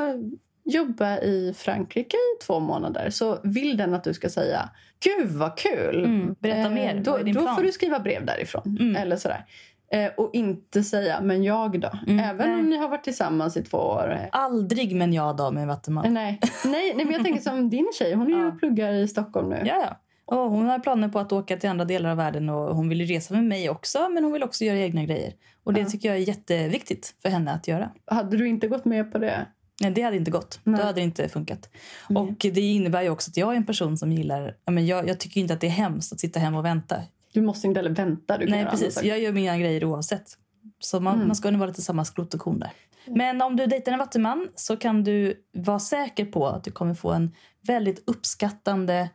[0.64, 3.10] jobba i Frankrike i två månader.
[3.10, 4.70] Så vill den att du ska säga
[5.04, 6.04] Gud vad kul!
[6.04, 7.00] Mm, berätta mer.
[7.04, 8.76] Då, då får du skriva brev därifrån.
[8.80, 8.96] Mm.
[8.96, 9.44] Eller sådär.
[9.92, 11.90] Eh, och inte säga men jag då.
[12.06, 12.60] Mm, Även nej.
[12.60, 14.28] om ni har varit tillsammans i två år.
[14.32, 16.14] Aldrig men jag då med en vattuman.
[16.14, 16.40] Nej.
[16.64, 18.14] Nej, nej, men jag tänker som din tjej.
[18.14, 18.48] Hon är ju Ja.
[18.48, 19.62] och pluggar i Stockholm nu.
[19.64, 19.96] Ja, ja.
[20.36, 23.06] Och hon har planer på att åka till andra delar av världen och hon vill
[23.06, 25.32] resa med mig också men hon vill också göra egna grejer.
[25.64, 25.86] Och det Ja.
[25.86, 27.90] tycker jag är jätteviktigt för henne att göra.
[28.06, 29.46] Hade du inte gått med på det?
[29.80, 30.60] Nej, det hade inte gått.
[30.64, 30.80] Nej.
[30.80, 31.70] Då hade det inte funkat.
[32.08, 32.22] Nej.
[32.22, 34.56] Och det innebär ju också att jag är en person som gillar...
[34.66, 36.96] Men jag, jag tycker inte att det är hemskt att sitta hemma och vänta.
[37.32, 38.38] Du måste inte heller vänta.
[38.38, 39.02] Du Nej, precis.
[39.02, 40.36] Jag gör mina grejer oavsett.
[40.80, 41.26] Så man, Mm.
[41.26, 42.70] man ska nog vara lite samma skrot och korn där.
[43.06, 46.94] Men om du dejtar en vattuman så kan du vara säker på att du kommer
[46.94, 47.34] få en
[47.66, 49.08] väldigt uppskattande,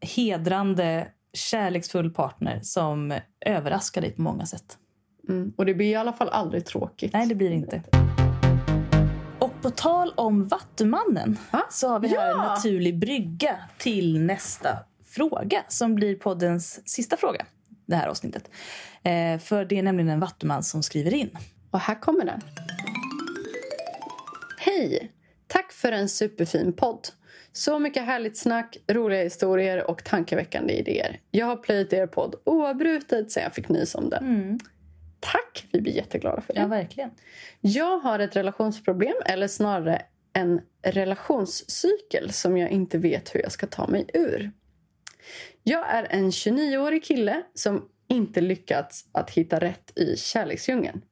[0.00, 3.14] hedrande, kärleksfull partner som
[3.46, 4.78] överraskar dig på många sätt.
[5.28, 5.52] Mm.
[5.56, 7.12] Och det blir i alla fall aldrig tråkigt.
[7.12, 8.01] Nej, det blir inte.
[9.62, 11.62] På tal om Vattumannen Va?
[11.70, 12.54] så har vi här en Ja!
[12.54, 17.46] naturlig brygga till nästa fråga som blir poddens sista fråga
[17.86, 18.50] det här avsnittet.
[19.02, 21.30] Eh, för det är nämligen en vattuman som skriver in.
[21.70, 22.40] Och här kommer den.
[24.58, 25.12] Hej!
[25.46, 27.08] Tack för en superfin podd.
[27.52, 31.20] Så mycket härligt snack, roliga historier och tankeväckande idéer.
[31.30, 34.60] Jag har plöjt er podd oavbrutet sedan jag fick nys om den.
[35.22, 35.66] Tack!
[35.72, 36.60] Vi blir jätteglada för det.
[36.60, 37.10] Ja, verkligen.
[37.60, 40.02] Jag har ett relationsproblem, eller snarare
[40.32, 44.52] en relationscykel som jag inte vet hur jag ska ta mig ur.
[45.62, 51.02] Jag är en 29-årig kille som inte lyckats att hitta rätt i kärleksdjungeln.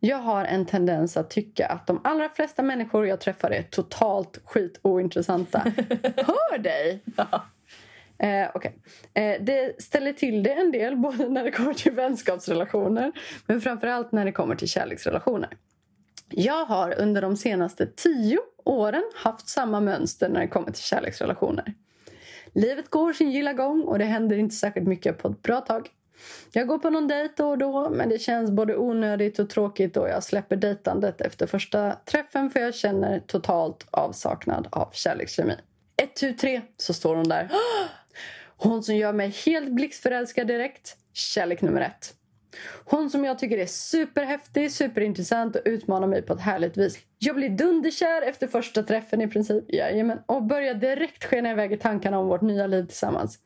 [0.00, 4.40] Jag har en tendens att tycka att de allra flesta människor jag träffar är totalt
[4.44, 5.58] skitointressanta.
[6.16, 7.02] Hör dig!
[8.18, 8.78] Eh, okej.
[9.14, 13.12] eh, det ställer till det en del både när det kommer till vänskapsrelationer
[13.46, 15.50] men framförallt när det kommer till kärleksrelationer.
[16.30, 21.74] Jag har under de senaste tio åren haft samma mönster när det kommer till kärleksrelationer.
[22.54, 25.88] Livet går sin gilla gång och det händer inte särskilt mycket på ett bra tag.
[26.52, 29.96] Jag går på någon dejt då och då men det känns både onödigt och tråkigt
[29.96, 35.54] och jag släpper dejtandet efter första träffen för jag känner totalt avsaknad av kärlekskemi.
[36.02, 37.48] Ett, tu, tre så står hon där.
[37.52, 37.97] Ah!
[38.60, 40.96] Hon som gör mig helt blixtförälskad direkt.
[41.12, 42.14] Kärlek nummer ett.
[42.84, 46.98] Hon som jag tycker är superhäftig, superintressant och utmanar mig på ett härligt vis.
[47.18, 49.64] Jag blir dunderkär efter första träffen i princip.
[49.68, 50.18] Jajamän.
[50.26, 53.38] Och börjar direkt skena iväg i tankarna om vårt nya liv tillsammans.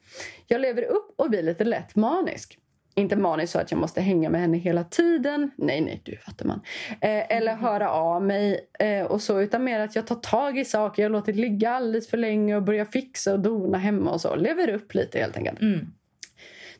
[0.47, 2.59] Jag lever upp och blir lite lätt manisk.
[2.95, 5.51] Inte manisk så att jag måste hänga med henne hela tiden.
[5.57, 6.61] Nej, nej, du fattar man.
[6.91, 9.41] Eh, eller höra av mig eh, och så.
[9.41, 11.03] Utan mer att jag tar tag i saker.
[11.03, 14.37] Jag låtit ligga alldeles för länge och börjar fixa och dona hemma och så.
[14.37, 15.61] Lever upp lite helt enkelt.
[15.61, 15.87] Mm.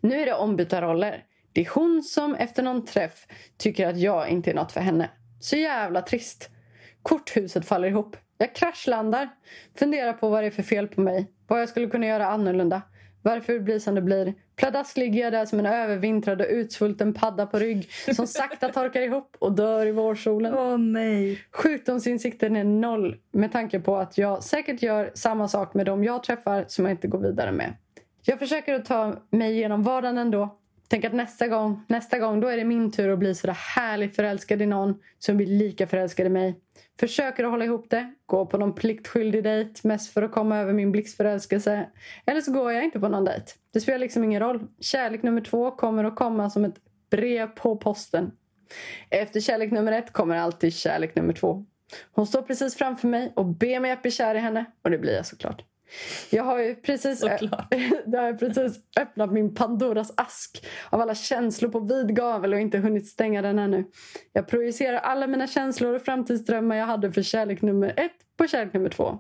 [0.01, 1.25] Nu är det ombytta roller.
[1.53, 3.27] Det är hon som efter någon träff
[3.59, 5.11] tycker att jag inte är något för henne.
[5.41, 6.51] Så jävla trist.
[7.03, 8.17] Korthuset faller ihop.
[8.39, 9.29] Jag kraschlandar.
[9.79, 11.31] Funderar på vad det är för fel på mig.
[11.47, 12.83] Vad jag skulle kunna göra annorlunda.
[13.23, 14.35] Varför det blir som det blir.
[14.57, 19.01] Pladask ligger jag där som en övervintrad och utsvulten padda på rygg som sakta torkar
[19.01, 20.55] ihop och dör i vårsolen.
[20.55, 21.39] Åh nej.
[21.53, 26.23] Sjukdomsinsikten är noll med tanke på att jag säkert gör samma sak med dem jag
[26.23, 27.75] träffar som jag inte går vidare med.
[28.23, 30.59] Jag försöker att ta mig igenom vardagen ändå.
[30.93, 33.55] Tänk att nästa gång, nästa gång då är det min tur att bli så där
[33.55, 36.61] härligt förälskad i någon som blir lika förälskad i mig.
[37.01, 40.73] Försöker att hålla ihop det, gå på någon pliktskyldig dejt mest för att komma över
[40.73, 41.87] min blixtförälskelse.
[42.27, 43.47] Eller så går jag inte på någon dejt.
[43.73, 44.67] Det spelar liksom ingen roll.
[44.81, 46.77] Kärlek nummer två kommer att komma som ett
[47.11, 48.31] brev på posten.
[49.11, 51.65] Efter kärlek nummer ett kommer alltid kärlek nummer två.
[52.13, 54.65] Hon står precis framför mig och ber mig att bli kär i henne.
[54.83, 55.65] Och det blir jag såklart.
[56.31, 57.75] Jag har ju precis, Såklart.
[58.07, 62.79] jag har precis öppnat min Pandoras ask av alla känslor på vid gavel och inte
[62.79, 63.85] hunnit stänga den ännu.
[64.33, 68.73] Jag projicerar alla mina känslor och framtidsdrömmar jag hade för kärlek nummer ett på kärlek
[68.73, 69.19] nummer två.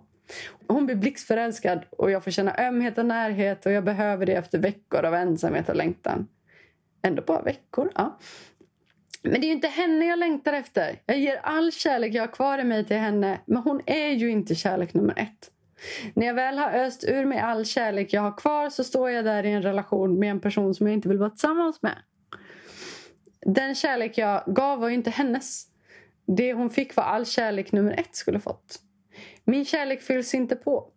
[0.68, 4.58] Hon blir blixtförälskad och jag får känna ömhet och närhet och jag behöver det efter
[4.58, 6.28] veckor av ensamhet och längtan.
[7.02, 8.18] Ändå bara veckor, ja.
[9.22, 10.98] Men det är ju inte henne jag längtar efter.
[11.06, 14.30] Jag ger all kärlek jag har kvar i mig till henne men hon är ju
[14.30, 15.51] inte kärlek nummer ett.
[16.14, 19.24] När jag väl har öst ur mig all kärlek jag har kvar så står jag
[19.24, 21.96] där i en relation med en person som jag inte vill vara tillsammans med.
[23.46, 25.66] Den kärlek jag gav var ju inte hennes.
[26.26, 28.78] Det hon fick var all kärlek nummer ett skulle fått.
[29.44, 30.88] Min kärlek fylls inte på.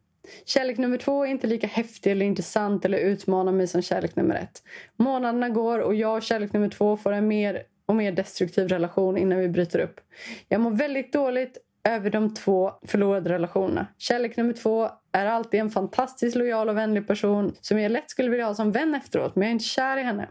[0.46, 4.36] Kärlek nummer två är inte lika häftig eller intressant eller utmanar mig som kärlek nummer
[4.36, 4.64] ett.
[4.96, 9.18] Månaderna går och jag och kärlek nummer två får en mer och mer destruktiv relation
[9.18, 10.00] innan vi bryter upp.
[10.48, 13.88] Jag mår väldigt dåligt över de två förlorade relationerna.
[13.98, 18.30] Kärlek nummer två är alltid en fantastiskt lojal och vänlig person som jag lätt skulle
[18.30, 20.28] vilja ha som vän efteråt men jag är inte kär i henne.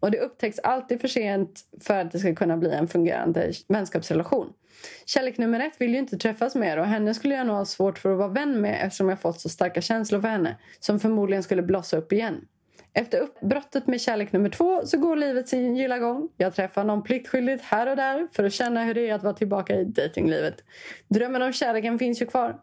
[0.00, 4.52] Och det upptäcks alltid för sent för att det ska kunna bli en fungerande vänskapsrelation.
[5.06, 7.98] Kärlek nummer ett vill ju inte träffas mer och henne skulle jag nog ha svårt
[7.98, 11.42] för att vara vän med eftersom jag fått så starka känslor för henne som förmodligen
[11.42, 12.44] skulle blossa upp igen.
[12.96, 16.28] Efter uppbrottet med kärlek nummer två så går livet sin gilla gång.
[16.36, 19.34] Jag träffar någon pliktskyldigt här och där för att känna hur det är att vara
[19.34, 20.54] tillbaka i datinglivet.
[21.08, 22.56] Drömmen om kärleken finns ju kvar.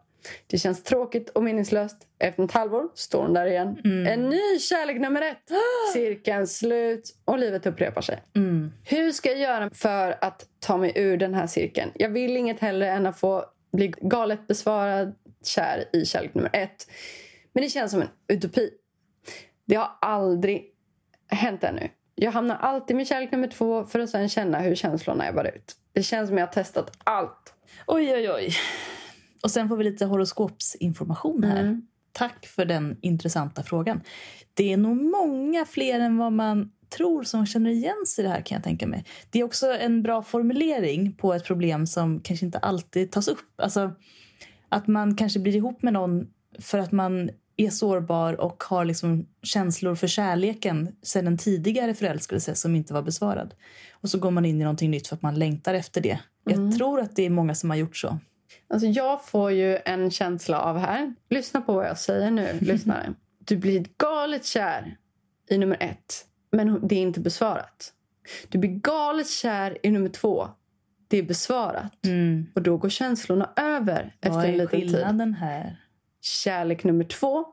[0.46, 1.96] Det känns tråkigt och meningslöst.
[2.18, 3.76] Efter ett halvår står hon där igen.
[4.06, 5.50] En ny kärlek nummer ett.
[5.92, 8.22] Cirkeln slut och livet upprepar sig.
[8.36, 8.72] Mm.
[8.84, 11.90] Hur ska jag göra för att ta mig ur den här cirkeln?
[11.94, 15.14] Jag vill inget hellre än att få bli galet besvarad
[15.44, 16.86] kär i kärlek nummer ett.
[17.52, 18.70] Men det känns som en utopi.
[19.64, 20.64] Det har aldrig
[21.28, 21.88] hänt ännu.
[22.14, 25.76] Jag hamnar alltid med kärlek nummer två för att sen känna hur känslorna ebbar ut.
[25.92, 27.54] Det känns som jag har testat allt.
[27.86, 28.48] Oj, oj, oj.
[29.42, 31.60] Och sen får vi lite horoskopsinformation här.
[31.60, 31.86] Mm.
[32.12, 34.00] Tack för den intressanta frågan.
[34.54, 38.34] Det är nog många fler än vad man tror som känner igen sig i det
[38.34, 39.04] här kan jag tänka mig.
[39.30, 43.60] Det är också en bra formulering på ett problem som kanske inte alltid tas upp.
[43.60, 43.92] Alltså
[44.68, 46.26] att man kanske blir ihop med någon
[46.58, 52.54] för att man är sårbar och har liksom känslor för kärleken sen en tidigare förälskelse
[52.54, 53.54] som inte var besvarad.
[53.92, 56.18] Och så går man in i någonting nytt för att man längtar efter det.
[56.44, 58.18] Jag tror att det är många som har gjort så.
[58.68, 61.14] Alltså jag får ju en känsla av här.
[61.30, 63.14] Lyssna på vad jag säger nu, lyssnare.
[63.38, 64.96] Du blir galet kär
[65.50, 67.92] i nummer ett, men det är inte besvarat.
[68.48, 70.48] Du blir galet kär i nummer två.
[71.08, 72.04] Det är besvarat.
[72.06, 72.46] Mm.
[72.54, 74.90] Och då går känslorna över Vad efter en är liten tid.
[74.90, 75.83] skillnaden här?
[76.24, 77.46] Kärlek nummer två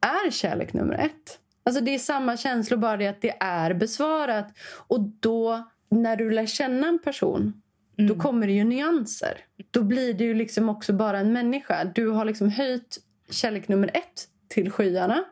[0.00, 1.38] är kärlek nummer ett.
[1.64, 4.48] Alltså det är samma känslor, bara det att det är besvarat.
[4.86, 7.62] Och då, när du lär känna en person,
[7.96, 9.38] då kommer det ju nyanser.
[9.70, 11.84] Då blir det ju liksom också bara en människa.
[11.84, 12.98] Du har liksom höjt
[13.30, 15.24] kärlek nummer ett till skyarna.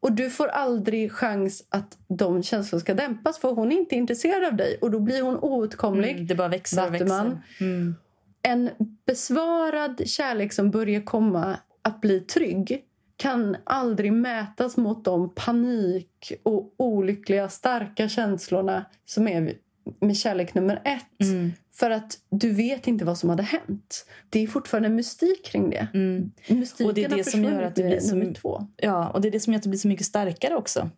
[0.00, 4.44] Och du får aldrig chans att de känslorna ska dämpas för hon är inte intresserad
[4.44, 4.78] av dig.
[4.80, 6.10] Och då blir hon outkomlig.
[6.10, 7.40] Mm, det bara växer och växer.
[7.60, 7.94] Mm.
[8.42, 8.70] En
[9.06, 11.56] besvarad kärlek som börjar komma
[11.86, 12.82] att bli trygg
[13.16, 19.54] kan aldrig mätas mot de panik och olyckliga starka känslorna som är
[20.00, 21.28] med kärlek nummer ett.
[21.28, 21.52] Mm.
[21.74, 24.06] För att du vet inte vad som hade hänt.
[24.30, 25.88] Det är fortfarande mystik kring det.
[25.94, 26.32] Mm.
[26.48, 28.66] Mystiken Och det är det som gör att det blir så- nummer två.
[28.76, 30.90] Ja, och det är det som gör att det blir så mycket starkare också.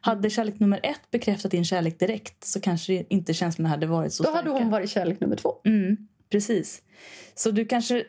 [0.00, 4.22] Hade kärlek nummer ett bekräftat din kärlek direkt så kanske inte känslorna hade varit så
[4.22, 4.48] Då starka.
[4.50, 5.52] hade hon varit kärlek nummer två.
[5.64, 5.96] Mm,
[6.34, 6.82] precis.
[7.34, 8.04] Så du kanske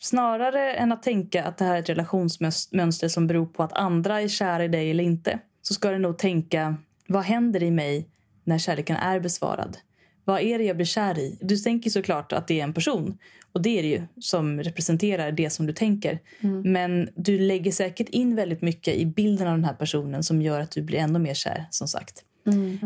[0.00, 4.20] snarare än att tänka att det här är ett relationsmönster som beror på att andra
[4.20, 8.08] är kära i dig eller inte så ska du nog tänka vad händer i mig
[8.44, 9.76] när kärleken är besvarad?
[10.24, 11.38] Vad är det jag blir kär i?
[11.40, 13.18] Du tänker såklart att det är en person
[13.52, 16.18] och det är det ju som representerar det som du tänker.
[16.64, 20.60] Men du lägger säkert in väldigt mycket i bilden av den här personen som gör
[20.60, 22.24] att du blir ännu mer kär som sagt.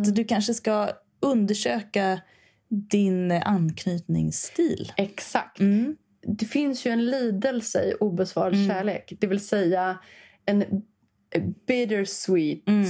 [0.05, 0.89] Så du kanske ska
[1.21, 2.21] undersöka
[2.69, 4.93] din anknytningsstil.
[4.97, 5.61] Exakt.
[5.61, 5.97] Mm.
[6.27, 9.13] Det finns ju en lidelse i obesvarad kärlek.
[9.21, 9.99] Det vill säga
[10.45, 10.65] en
[11.67, 12.85] bittersweet Mm.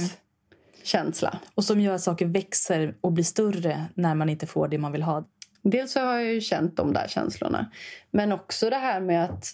[0.83, 1.39] känsla.
[1.55, 4.91] Och som gör att saker växer och blir större när man inte får det man
[4.91, 5.27] vill ha.
[5.63, 7.71] Dels så har jag ju känt de där känslorna.
[8.11, 9.45] Men också det här med att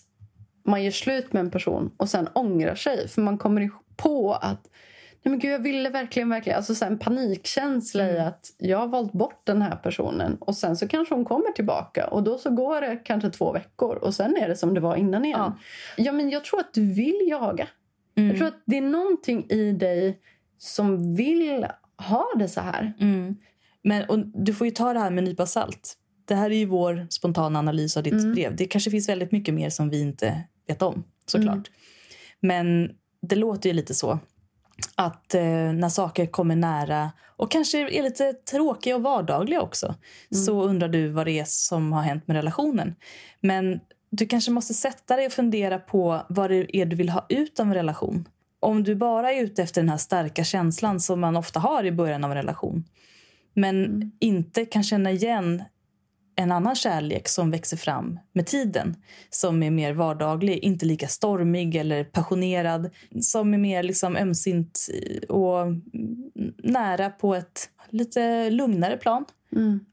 [0.66, 3.08] man gör slut med en person och sen ångrar sig.
[3.08, 4.70] För man kommer på att
[5.24, 6.58] Nej men gud, jag ville verkligen, verkligen.
[6.58, 10.38] Alltså så en panikkänsla i att jag har valt bort den här personen.
[10.40, 12.08] Och sen så kanske hon kommer tillbaka.
[12.08, 13.96] Och då så går det kanske två veckor.
[13.96, 15.40] Och sen är det som det var innan igen.
[15.40, 15.58] Ja.
[15.98, 17.68] Ja, men jag tror att du vill jaga.
[18.14, 20.20] Jag tror att det är någonting i dig
[20.58, 21.68] som vill
[21.98, 22.94] ha det så här.
[23.00, 23.36] Mm.
[23.82, 25.98] Men, och du får ju ta det här med en nypa salt.
[26.26, 28.56] Det här är ju vår spontana analys av ditt brev.
[28.56, 31.72] Det kanske finns väldigt mycket mer som vi inte vet om, såklart.
[32.40, 34.20] Men det låter ju lite så.
[34.96, 39.96] Att eh, när saker kommer nära och kanske är lite tråkiga och vardagliga också
[40.46, 42.96] så undrar du vad det är som har hänt med relationen.
[43.40, 43.80] Men
[44.10, 47.60] du kanske måste sätta dig och fundera på vad det är du vill ha ut
[47.60, 48.28] av en relation.
[48.60, 51.92] Om du bara är ute efter den här starka känslan som man ofta har i
[51.92, 52.84] början av en relation
[53.54, 55.64] men inte kan känna igen
[56.36, 58.96] en annan kärlek som växer fram med tiden
[59.30, 62.90] som är mer vardaglig, inte lika stormig eller passionerad
[63.22, 64.88] som är mer liksom ömsint
[65.30, 65.66] och
[66.64, 69.26] nära på ett lite lugnare plan.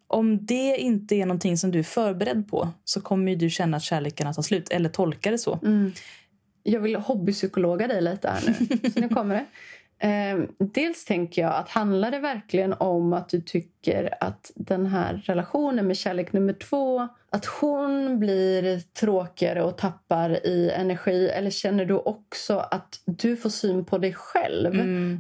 [0.07, 3.83] Om det inte är någonting som du är förberedd på så kommer du känna att
[3.83, 5.59] kärleken har tagit slut, eller tolka det så.
[6.63, 8.91] Jag vill hobbypsykologa dig lite här nu.
[8.95, 9.47] Så nu kommer det.
[10.03, 15.23] Eh, dels tänker jag att handlar det verkligen om att du tycker att den här
[15.25, 21.29] relationen med kärlek nummer två att hon blir tråkigare och tappar i energi?
[21.29, 24.75] Eller känner du också att du får syn på dig själv?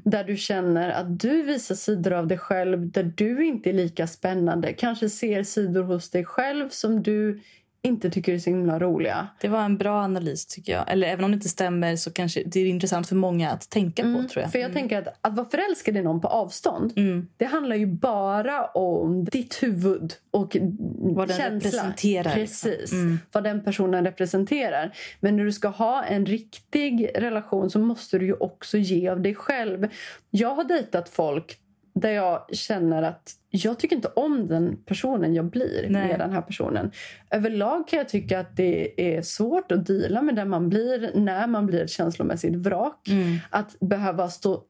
[0.04, 4.06] Där du känner att du visar sidor av dig själv där du inte är lika
[4.06, 4.72] spännande.
[4.72, 7.40] Kanske ser sidor hos dig själv som du
[7.82, 9.28] inte tycker är så himla roliga.
[9.40, 10.84] Det var en bra analys tycker jag.
[10.92, 14.02] Eller även om det inte stämmer så kanske det är intressant för många att tänka
[14.02, 14.36] på tror jag.
[14.38, 14.50] Mm.
[14.50, 17.28] För jag tänker att, att vara förälskad i någon på avstånd Mm.
[17.36, 20.56] det handlar ju bara om ditt huvud och
[20.98, 21.56] Vad den känsla.
[21.56, 22.70] representerar, liksom.
[22.70, 22.92] Precis,
[23.32, 24.92] vad den personen representerar.
[25.20, 29.20] Men när du ska ha en riktig relation så måste du ju också ge av
[29.20, 29.88] dig själv.
[30.30, 31.59] Jag har dejtat folk
[31.94, 36.08] där jag känner att jag tycker inte om den personen jag blir Nej.
[36.08, 36.90] med den här personen.
[37.30, 41.46] Överlag kan jag tycka att det är svårt att dela med den man blir när
[41.46, 43.08] man blir ett känslomässigt vrak.
[43.08, 43.38] Mm.
[43.50, 44.62] Att behöva stå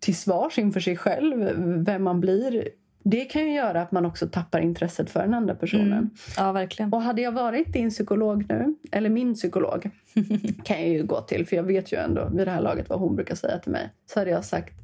[0.00, 1.50] till svars inför sig själv,
[1.84, 2.68] vem man blir.
[3.04, 5.92] Det kan ju göra att man också tappar intresset för den andra personen.
[5.92, 6.10] Mm.
[6.36, 6.92] Ja, verkligen.
[6.92, 9.90] Och hade jag varit din psykolog nu, eller min psykolog
[10.64, 13.00] kan jag ju gå till, för jag vet ju ändå vid det här laget vad
[13.00, 13.90] hon brukar säga till mig.
[14.06, 14.74] Så hade jag sagt,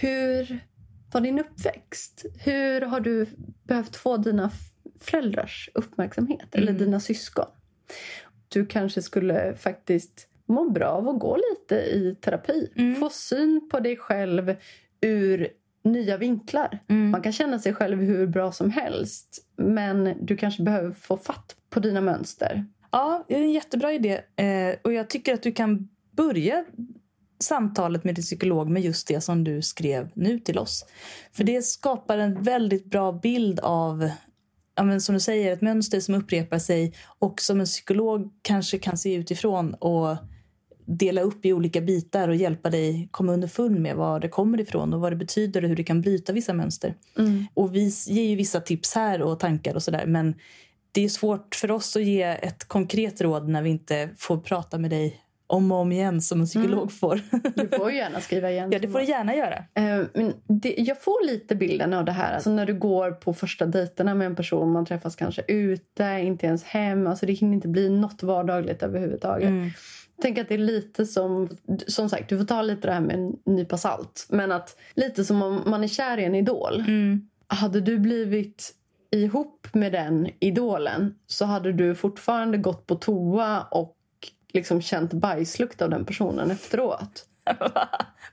[0.00, 0.60] hur
[1.12, 2.24] var din uppväxt?
[2.44, 3.26] Hur har du
[3.62, 4.50] behövt få dina
[5.00, 6.54] föräldrars uppmärksamhet?
[6.54, 7.46] Eller dina syskon?
[8.48, 12.70] Du kanske skulle faktiskt må bra av att gå lite i terapi.
[13.00, 14.56] Få syn på dig själv
[15.00, 15.48] ur
[15.84, 16.78] nya vinklar.
[16.86, 21.56] Man kan känna sig själv hur bra som helst men du kanske behöver få fatt
[21.70, 22.64] på dina mönster.
[22.90, 24.20] Ja, det är en jättebra idé.
[24.36, 26.64] Eh, och jag tycker att du kan börja
[27.40, 30.86] samtalet med din psykolog med just det som du skrev nu till oss.
[31.32, 34.10] För det skapar en väldigt bra bild av
[34.74, 38.98] ja, som du säger, ett mönster som upprepar sig och som en psykolog kanske kan
[38.98, 40.16] se utifrån och
[40.86, 44.94] dela upp i olika bitar och hjälpa dig komma underfund med var det kommer ifrån
[44.94, 46.94] och vad det betyder och hur du kan bryta vissa mönster.
[47.54, 50.34] Och vi ger ju vissa tips här och tankar och sådär men
[50.92, 54.78] det är svårt för oss att ge ett konkret råd när vi inte får prata
[54.78, 55.20] med dig
[55.50, 57.20] om och om igen som en psykolog får.
[57.54, 58.70] Du får gärna skriva igen.
[58.72, 59.56] ja, det får du gärna göra.
[59.56, 62.34] Eh, Men det, jag får lite bilden av det här.
[62.34, 66.46] Alltså när du går på första dejterna med en person, man träffas kanske ute, inte
[66.46, 67.06] ens hem.
[67.06, 69.48] Alltså det hinner inte bli något vardagligt överhuvudtaget.
[69.48, 69.70] Mm.
[70.22, 71.48] Tänker att det är lite som,
[71.86, 74.26] som sagt, du får ta lite det här med en nypa salt.
[74.28, 76.80] Men att lite som om man är kär i en idol.
[76.80, 77.28] Mm.
[77.46, 78.74] Hade du blivit
[79.10, 83.96] ihop med den idolen så hade du fortfarande gått på toa och
[84.54, 87.26] liksom känt bajslukt av den personen efteråt.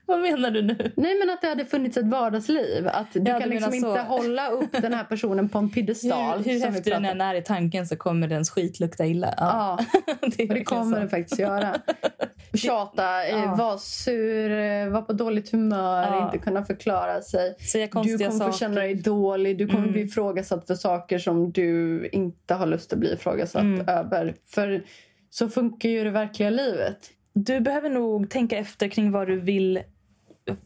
[0.06, 0.92] Vad menar du nu?
[0.96, 2.88] Nej, men att det hade funnits ett vardagsliv.
[2.88, 3.98] Att du Ja, kan du liksom inte så.
[3.98, 6.38] hålla upp den här personen på en piedestal.
[6.38, 9.34] Hur, hur häftig den än är i tanken så kommer dens skit lukta illa.
[9.36, 11.02] Ja, det, och det verkligen kommer så.
[11.02, 11.76] det faktiskt göra.
[12.54, 13.54] Tjata, eh, Ja.
[13.58, 16.24] vara sur, eh, vara på dåligt humör, Ja.
[16.24, 17.56] inte kunna förklara sig.
[17.72, 18.52] Du kommer saker.
[18.52, 19.92] få känna dig dålig, du kommer Mm.
[19.92, 23.88] bli ifrågasatt för saker som du inte har lust att bli ifrågasatt Mm.
[23.88, 24.34] över.
[24.46, 24.82] För
[25.30, 27.10] så funkar ju det verkliga livet.
[27.32, 29.82] Du behöver nog tänka efter kring vad du vill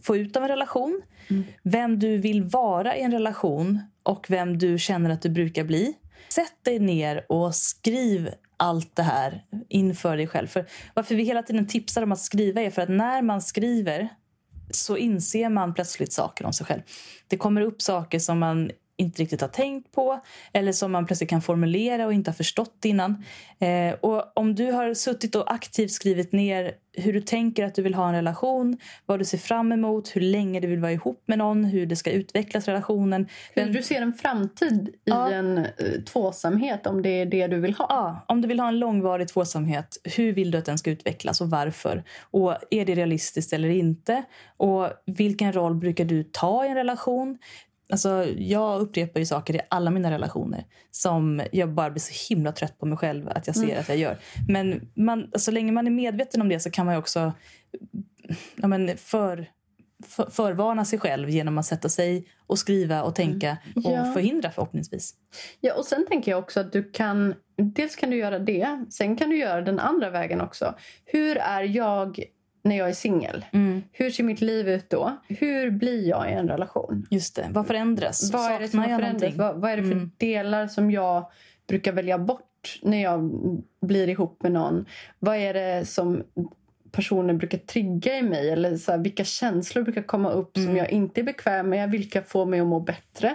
[0.03, 1.03] få ut av en relation.
[1.63, 5.95] Vem du vill vara i en relation och vem du känner att du brukar bli.
[6.29, 10.47] Sätt dig ner och skriv allt det här inför dig själv.
[10.47, 14.09] För varför vi hela tiden tipsar om att skriva är för att när man skriver
[14.71, 16.81] så inser man plötsligt saker om sig själv.
[17.29, 18.71] Det kommer upp saker som man
[19.03, 20.21] inte riktigt har tänkt på
[20.53, 23.25] eller som man plötsligt kan formulera och inte har förstått innan.
[23.59, 27.83] Eh, och om du har suttit och aktivt skrivit ner hur du tänker att du
[27.83, 31.23] vill ha en relation, vad du ser fram emot, hur länge du vill vara ihop
[31.27, 33.29] med någon, hur det ska utvecklas relationen.
[33.55, 35.31] Hur du ser en framtid i Ja.
[35.31, 35.67] en eh,
[36.07, 37.87] tvåsamhet om det är det du vill ha.
[37.89, 41.41] Ja, om du vill ha en långvarig tvåsamhet, hur vill du att den ska utvecklas
[41.41, 42.05] och varför?
[42.31, 44.23] Och Är det realistiskt eller inte?
[44.57, 47.39] Och Vilken roll brukar du ta i en relation?
[47.93, 52.53] Alltså, jag upprepar ju saker i alla mina relationer som jag bara blir så himla
[52.53, 54.19] trött på mig själv att jag ser att jag gör.
[54.49, 57.33] Men man, så länge man är medveten om det så kan man också
[58.57, 59.47] ja, men för,
[60.07, 64.13] för, förvarna sig själv genom att sätta sig och skriva och tänka och Ja.
[64.13, 65.15] förhindra förhoppningsvis.
[65.61, 67.35] Ja, och sen tänker jag också att du kan...
[67.57, 70.75] Dels kan du göra det, sen kan du göra den andra vägen också.
[71.05, 72.25] Hur är jag
[72.63, 73.45] när jag är singel?
[73.93, 75.17] Hur ser mitt liv ut då?
[75.29, 77.07] Hur blir jag i en relation?
[77.11, 77.47] Just det.
[77.51, 78.33] Vad förändras?
[78.33, 79.35] Vad är det som Saknar någonting?
[79.37, 80.11] Vad, vad är det för Mm.
[80.17, 81.31] delar som jag
[81.69, 83.31] brukar välja bort när jag
[83.81, 84.85] blir ihop med någon?
[85.19, 86.23] Vad är det som
[86.93, 88.51] personer brukar trigga i mig?
[88.51, 90.69] Eller så här, vilka känslor brukar komma upp Mm.
[90.69, 91.91] som jag inte är bekväm med?
[91.91, 93.35] Vilka får mig att må bättre?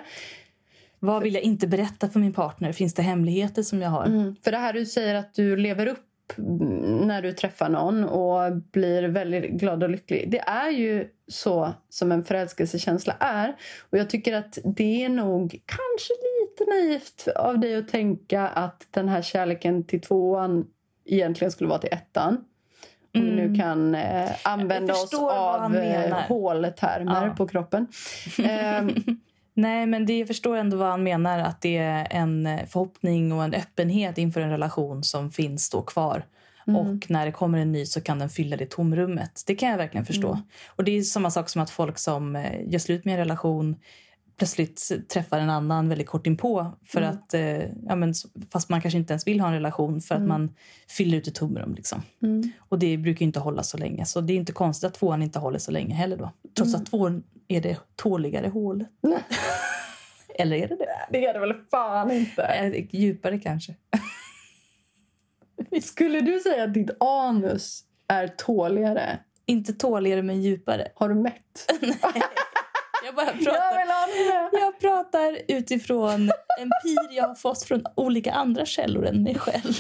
[1.00, 2.72] Vad vill jag inte berätta för min partner?
[2.72, 4.06] Finns det hemligheter som jag har?
[4.06, 4.36] Mm.
[4.44, 6.07] För det här du säger att du lever upp
[6.38, 10.32] när du träffar någon och blir väldigt glad och lycklig.
[10.32, 13.56] Det är ju så som en förälskelsekänsla är.
[13.90, 18.88] Och jag tycker att det är nog kanske lite naivt av dig att tänka att
[18.92, 20.68] den här kärleken till tvåan
[21.06, 22.38] egentligen skulle vara till ettan.
[23.16, 27.34] Om vi nu kan eh, använda oss av eh, håltermer Ja.
[27.38, 27.88] på kroppen.
[28.44, 28.96] Ehm,
[29.58, 31.40] Nej, men det, jag förstår ändå vad han menar.
[31.40, 36.24] Att det är en förhoppning och en öppenhet inför en relation som finns då kvar.
[36.68, 39.44] Och när det kommer en ny så kan den fylla det tomrummet.
[39.48, 40.42] Det kan jag verkligen förstå.
[40.68, 43.76] Och det är samma sak som att folk som eh, gör slut med en relation
[44.38, 46.78] plötsligt träffar en annan väldigt kort inpå.
[46.86, 48.14] För att, eh, ja, men,
[48.52, 50.56] fast man kanske inte ens vill ha en relation för att man
[50.88, 51.76] fyller ut ett tomrum.
[51.76, 52.02] Liksom.
[52.60, 54.06] Och det brukar inte hålla så länge.
[54.06, 56.32] Så det är inte konstigt att tvåan inte håller så länge heller då.
[56.58, 58.88] Trots att tvåan är det tåligare hålet.
[60.40, 61.08] Eller är det det?
[61.12, 62.72] det är det väl fan inte.
[62.92, 63.76] Djupare kanske.
[65.82, 69.20] Skulle du säga att ditt anus är tåligare?
[69.46, 70.88] Inte tåligare men djupare.
[70.96, 71.72] Har du mätt?
[73.08, 74.60] Jag bara Jag pratar, det!
[74.60, 79.74] jag pratar utifrån empir jag har fått från olika andra källor än mig själv.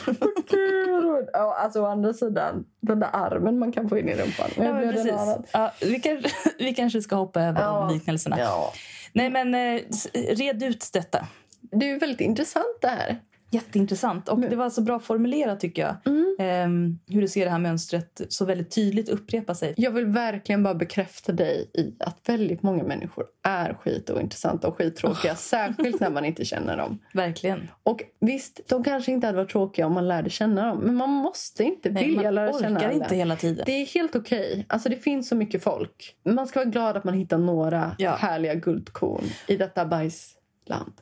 [0.49, 1.29] Gud.
[1.33, 4.49] Ja, alltså å andra sidan, den där armen man kan få in i rumpan.
[4.55, 5.11] Ja, men precis.
[5.51, 7.79] Ja, vi, kanske, vi kanske ska hoppa över Ja.
[7.87, 8.39] de liknelserna.
[8.39, 8.73] Ja.
[9.13, 9.81] Nej, men eh,
[10.13, 11.27] red ut detta.
[11.61, 13.19] Det är väldigt intressant det här.
[13.51, 14.29] Jätteintressant.
[14.29, 15.95] Och det var så bra formulerat tycker jag.
[16.39, 19.73] Ehm, hur du ser det här mönstret så väldigt tydligt upprepa sig.
[19.77, 24.67] Jag vill verkligen bara bekräfta dig i att väldigt många människor är skit och intressanta
[24.67, 25.35] och skittråkiga.
[25.35, 26.99] Särskilt när man inte känner dem.
[27.13, 27.67] Verkligen.
[27.83, 30.77] Och visst, de kanske inte hade varit tråkiga om man lärde känna dem.
[30.77, 33.03] Men man måste inte Nej, vilja man lära känna orkar alla.
[33.03, 33.63] inte hela tiden.
[33.65, 34.65] Det är helt okej.
[34.69, 36.15] Alltså, det finns så mycket folk.
[36.25, 38.15] Man ska vara glad att man hittar några Ja.
[38.15, 40.93] härliga guldkorn i detta bajsland.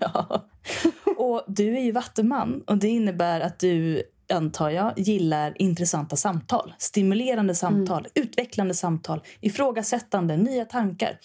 [0.00, 0.46] Ja.
[1.16, 4.02] Och du är ju vattuman och det innebär att du,
[4.32, 6.74] antar jag, gillar intressanta samtal.
[6.78, 11.18] Stimulerande samtal, utvecklande samtal, ifrågasättande, nya tankar.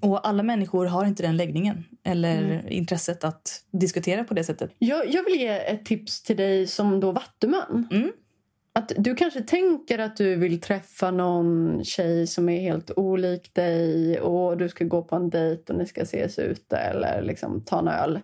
[0.00, 4.74] Och alla människor har inte den läggningen eller intresset att diskutera på det sättet.
[4.78, 7.88] Jag, jag vill ge ett tips till dig som då vattuman.
[7.90, 8.12] Mm.
[8.76, 14.20] Att du kanske tänker att du vill träffa någon tjej som är helt olik dig
[14.20, 17.78] och du ska gå på en dejt och ni ska ses ute eller liksom ta
[17.78, 18.20] en öl.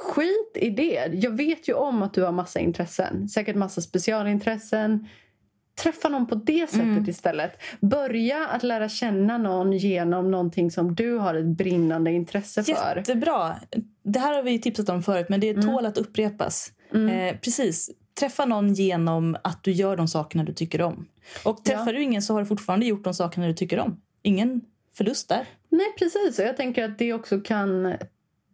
[0.00, 1.10] Skit i det.
[1.12, 3.28] Jag vet ju om att du har massa intressen.
[3.28, 5.08] Säkert massa specialintressen.
[5.82, 7.08] Träffa någon på det sättet Mm.
[7.08, 7.52] istället.
[7.80, 12.96] Börja att lära känna någon genom någonting som du har ett brinnande intresse för.
[12.96, 13.54] Jättebra!
[14.02, 16.72] Det här har vi tipsat om förut, men det tål att upprepas.
[16.92, 17.90] Eh, precis.
[18.20, 21.06] Träffa någon genom att du gör de sakerna du tycker om.
[21.44, 24.00] Och träffar du ingen så har du fortfarande gjort de sakerna du tycker om.
[24.22, 24.60] Ingen
[24.94, 25.44] förlust där.
[25.68, 26.38] Nej, precis.
[26.38, 27.94] Och jag tänker att det också kan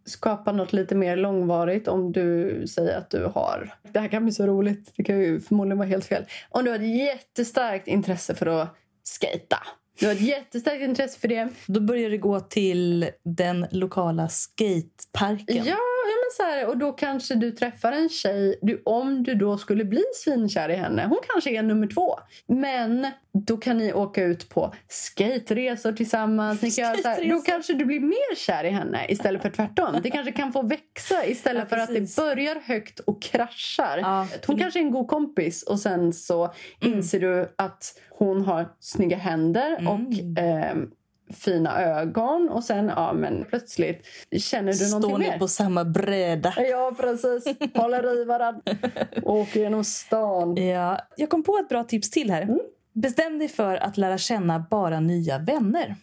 [0.07, 3.75] skapa något lite mer långvarigt om du säger att du har...
[3.91, 4.93] Det här kan bli så roligt.
[4.95, 6.25] Det kan ju förmodligen vara helt fel.
[6.49, 9.57] Om du har ett jättestarkt intresse för att skata.
[9.99, 11.49] Du har ett jättestarkt intresse för det.
[11.65, 15.65] Då börjar du gå till den lokala skateparken.
[15.65, 15.77] Ja,
[16.07, 19.85] men så här, och då kanske du träffar en tjej, du, om du då skulle
[19.85, 22.19] bli svinkär i henne, hon kanske är nummer två.
[22.47, 23.07] Men
[23.47, 26.61] då kan ni åka ut på skateresor tillsammans.
[26.61, 29.95] Ni kan här, då kanske du blir mer kär i henne istället för tvärtom.
[30.03, 33.97] Det kanske kan få växa istället Ja, för att det börjar högt och kraschar.
[34.01, 36.97] Ja, hon det- kanske är en god kompis och sen så Mm.
[36.97, 39.87] inser du att hon har snygga händer Mm.
[39.87, 40.91] och ehm,
[41.33, 44.05] fina ögon och sen ja men plötsligt
[44.37, 45.39] känner du någonting Står ni mer.
[45.39, 46.53] på samma bräda?
[46.57, 48.61] Ja precis, håller i varandra.
[49.23, 50.55] Åker genom stan.
[50.55, 52.41] Ja, jag kom på ett bra tips till här.
[52.41, 52.59] Mm.
[52.93, 55.95] Bestäm dig för att lära känna bara nya vänner.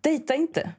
[0.00, 0.70] Dejta inte.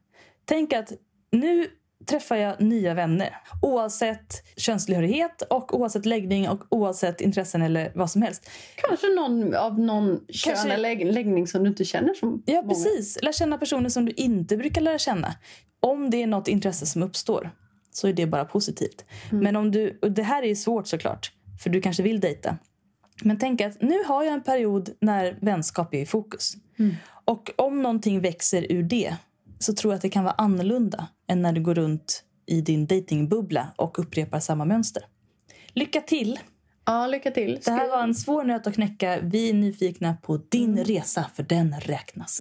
[0.45, 0.91] Tänk att
[1.31, 1.67] nu
[2.07, 3.37] träffar jag nya vänner.
[3.61, 8.49] Oavsett könstillhörighet och oavsett läggning och oavsett intressen eller vad som helst.
[8.75, 12.55] Kanske någon av någon kön Kanske- eller lägg- läggning som du inte känner som Ja,
[12.61, 12.67] många.
[12.73, 13.17] precis.
[13.21, 15.33] Lär känna personer som du inte brukar lära känna.
[15.79, 17.51] Om det är något intresse som uppstår
[17.91, 19.05] så är det bara positivt.
[19.31, 21.31] Men om du, och det här är svårt såklart,
[21.63, 22.57] för du kanske vill dejta.
[23.23, 26.53] Men tänk att nu har jag en period när vänskap är i fokus.
[27.25, 29.15] Och om någonting växer ur det
[29.59, 32.85] så tror jag att det kan vara annorlunda än när du går runt i din
[32.85, 35.03] datingbubbla och upprepar samma mönster.
[35.73, 36.39] Lycka till!
[36.85, 37.59] Ja, lycka till.
[37.65, 39.19] Det här var en svår nöt att knäcka.
[39.21, 42.39] Vi är nyfikna på din resa, för den räknas.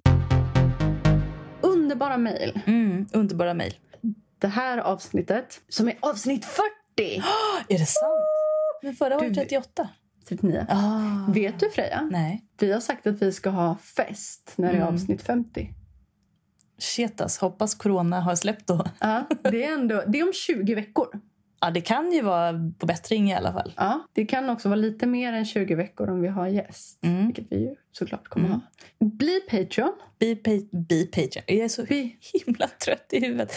[1.61, 2.59] Underbara mejl.
[2.65, 3.73] Mm, underbara mejl.
[4.39, 6.63] Det här avsnittet, som är avsnitt 40!
[7.69, 8.13] Är det sant?
[8.83, 9.89] Men förra var det Du- 38.
[10.27, 10.65] 39.
[10.69, 11.31] Ah.
[11.33, 12.01] Vet du Freja?
[12.11, 12.45] Nej.
[12.59, 14.93] Vi har sagt att vi ska ha fest när det är Mm.
[14.93, 15.73] avsnitt 50.
[16.77, 18.85] Shit alltså, hoppas corona har släppt då.
[18.99, 21.07] Ja, det är ändå det är om 20 veckor.
[21.61, 23.73] Ja, det kan ju vara på bättring i alla fall.
[23.77, 27.03] Ja, det kan också vara lite mer än 20 veckor om vi har gäst.
[27.03, 27.25] Mm.
[27.25, 28.59] Vilket vi ju såklart kommer Mm.
[28.99, 29.07] ha.
[29.07, 29.93] Bli Patreon.
[30.19, 31.45] Be, pa- patient.
[31.47, 32.15] Jag är så Bli,
[32.45, 33.51] himla trött i huvudet.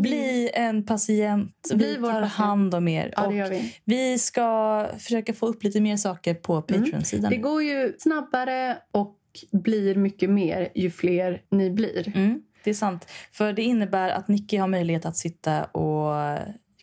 [0.00, 1.52] Bli en patient.
[1.74, 3.12] Bli vi tar hand om er.
[3.16, 3.74] ja, Och vi.
[3.84, 7.30] vi ska försöka få upp lite mer saker på Patreon-sidan.
[7.30, 9.18] Det går ju snabbare och
[9.52, 12.12] blir mycket mer ju fler ni blir.
[12.16, 13.06] Mm, det är sant.
[13.32, 16.38] För det innebär att Nicky har möjlighet att sitta och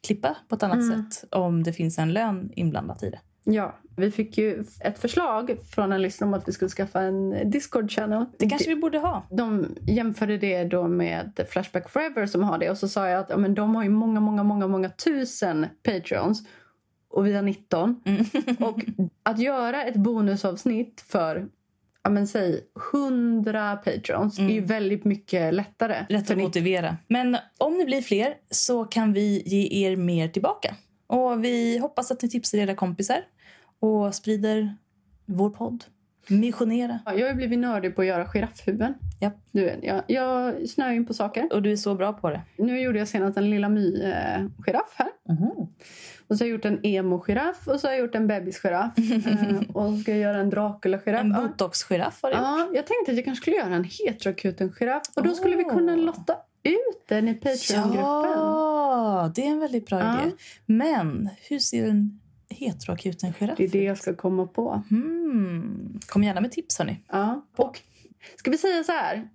[0.08, 1.10] klippa på ett annat Mm.
[1.10, 3.20] sätt om det finns en lön inblandat i det.
[3.44, 7.52] Ja, vi fick ju ett förslag från en lyssnare om att vi skulle skaffa en
[7.52, 8.26] Discord-channel.
[8.40, 9.28] Det kanske vi borde ha.
[9.32, 13.30] De jämförde det då med Flashback Forever som har det och så sa jag att
[13.30, 16.44] ja, men de har ju många, många, många, många tusen Patreons
[17.10, 18.02] och vi har 19.
[18.06, 18.26] Mm.
[18.60, 18.86] Och
[19.24, 21.48] att göra ett bonusavsnitt för
[22.04, 22.62] ja, men säg
[22.94, 25.94] 100 Patreons är ju väldigt mycket lättare.
[25.96, 26.06] Mm.
[26.10, 26.98] Lätt att ni- motivera.
[27.08, 30.76] Men om ni blir fler så kan vi ge er mer tillbaka.
[31.08, 33.18] Och vi hoppas att ni tipsar era kompisar
[33.80, 34.76] och sprider
[35.26, 35.84] vår podd.
[36.28, 37.00] Missionera.
[37.06, 38.94] Ja, jag har blivit nördig på att göra giraffhuvuden.
[39.20, 39.32] Ja.
[39.52, 41.54] Du vet, jag, jag snöar in på saker.
[41.54, 42.42] Och du är så bra på det.
[42.58, 45.08] Nu gjorde jag senast en Lilla My-giraff här.
[46.30, 48.98] Och så har jag gjort en emo-giraff och så har jag gjort en bebisgiraff.
[48.98, 51.22] eh, och så ska jag göra en Dracula-giraff.
[51.22, 52.44] En botox-giraff har du gjort.
[52.46, 55.04] Ja, jag tänkte att jag kanske skulle göra en heterokuten-giraff.
[55.16, 58.02] Och då skulle vi kunna lotta ut den i Patreon-gruppen.
[58.32, 60.22] Ja, det är en väldigt bra Ja.
[60.24, 60.32] idé.
[60.66, 62.20] Men hur ser en
[62.50, 64.02] heteroakuten giraff Det är det jag ut?
[64.02, 64.84] ska komma på.
[64.90, 66.00] Hmm.
[66.08, 67.04] Kom gärna med tips hörni.
[67.08, 67.46] Ja.
[67.56, 67.80] Och
[68.36, 69.30] ska vi säga så här?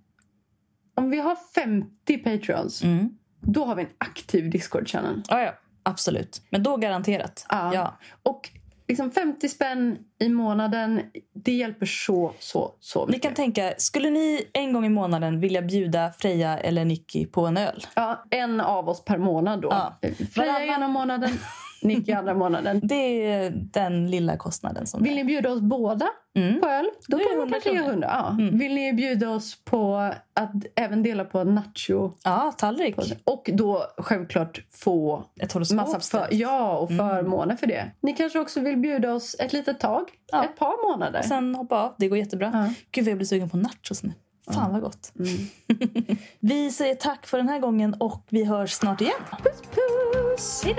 [0.95, 3.09] Om vi har 50 Patreons, Mm.
[3.41, 5.21] då har vi en aktiv Discord-channel.
[5.27, 5.53] Ja, ja,
[5.85, 6.41] absolut.
[6.49, 7.45] Men då garanterat.
[7.49, 7.73] Ja.
[7.73, 7.97] ja.
[8.23, 8.49] Och
[8.87, 11.01] liksom 50 spänn i månaden,
[11.33, 13.21] det hjälper så, så, så Ni mycket.
[13.23, 17.57] kan tänka, skulle ni en gång i månaden vilja bjuda Freja eller Nicky på en
[17.57, 17.85] öl?
[17.95, 19.67] Ja, en av oss per månad då.
[19.71, 19.97] Ja.
[20.33, 21.29] Freja Varannan- ena månaden,
[21.87, 22.79] Nicky andra månaden.
[22.83, 26.07] Det är den lilla kostnaden som Vill ni bjuda oss båda.
[26.37, 26.61] Mm.
[26.61, 26.85] på öl?
[27.07, 27.89] Då kan man 100 kanske ge kronor.
[27.91, 28.07] 100.
[28.11, 28.29] Ja.
[28.43, 28.57] Mm.
[28.57, 29.95] Vill ni bjuda oss på
[30.33, 32.11] att även dela på nacho?
[32.23, 32.95] Ja, tallrik.
[33.23, 35.75] Och då självklart få Ett horoskop.
[35.75, 37.07] massa för, ja, och Mm.
[37.07, 37.91] förmåner för det.
[38.01, 40.43] Ni kanske också vill bjuda oss ett litet tag, Ja.
[40.43, 41.19] ett par månader.
[41.19, 41.95] Och sen hoppa av.
[41.97, 42.51] Det går jättebra.
[42.53, 42.73] Ja.
[42.91, 44.11] Gud jag blir sugen på nachos nu.
[44.53, 45.11] Fan vad gott.
[45.19, 46.17] Mm.
[46.39, 49.13] vi säger tack för den här gången och vi hörs snart igen.
[49.43, 50.61] Puss puss!
[50.65, 50.73] Hej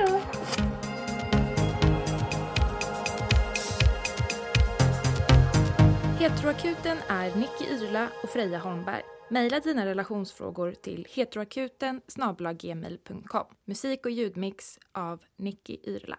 [6.26, 9.02] Heteroakuten är Nicky Irla och Freja Holmberg.
[9.30, 12.00] Maila dina relationsfrågor till heteroakuten
[13.64, 16.18] Musik och ljudmix av Nicky Irla.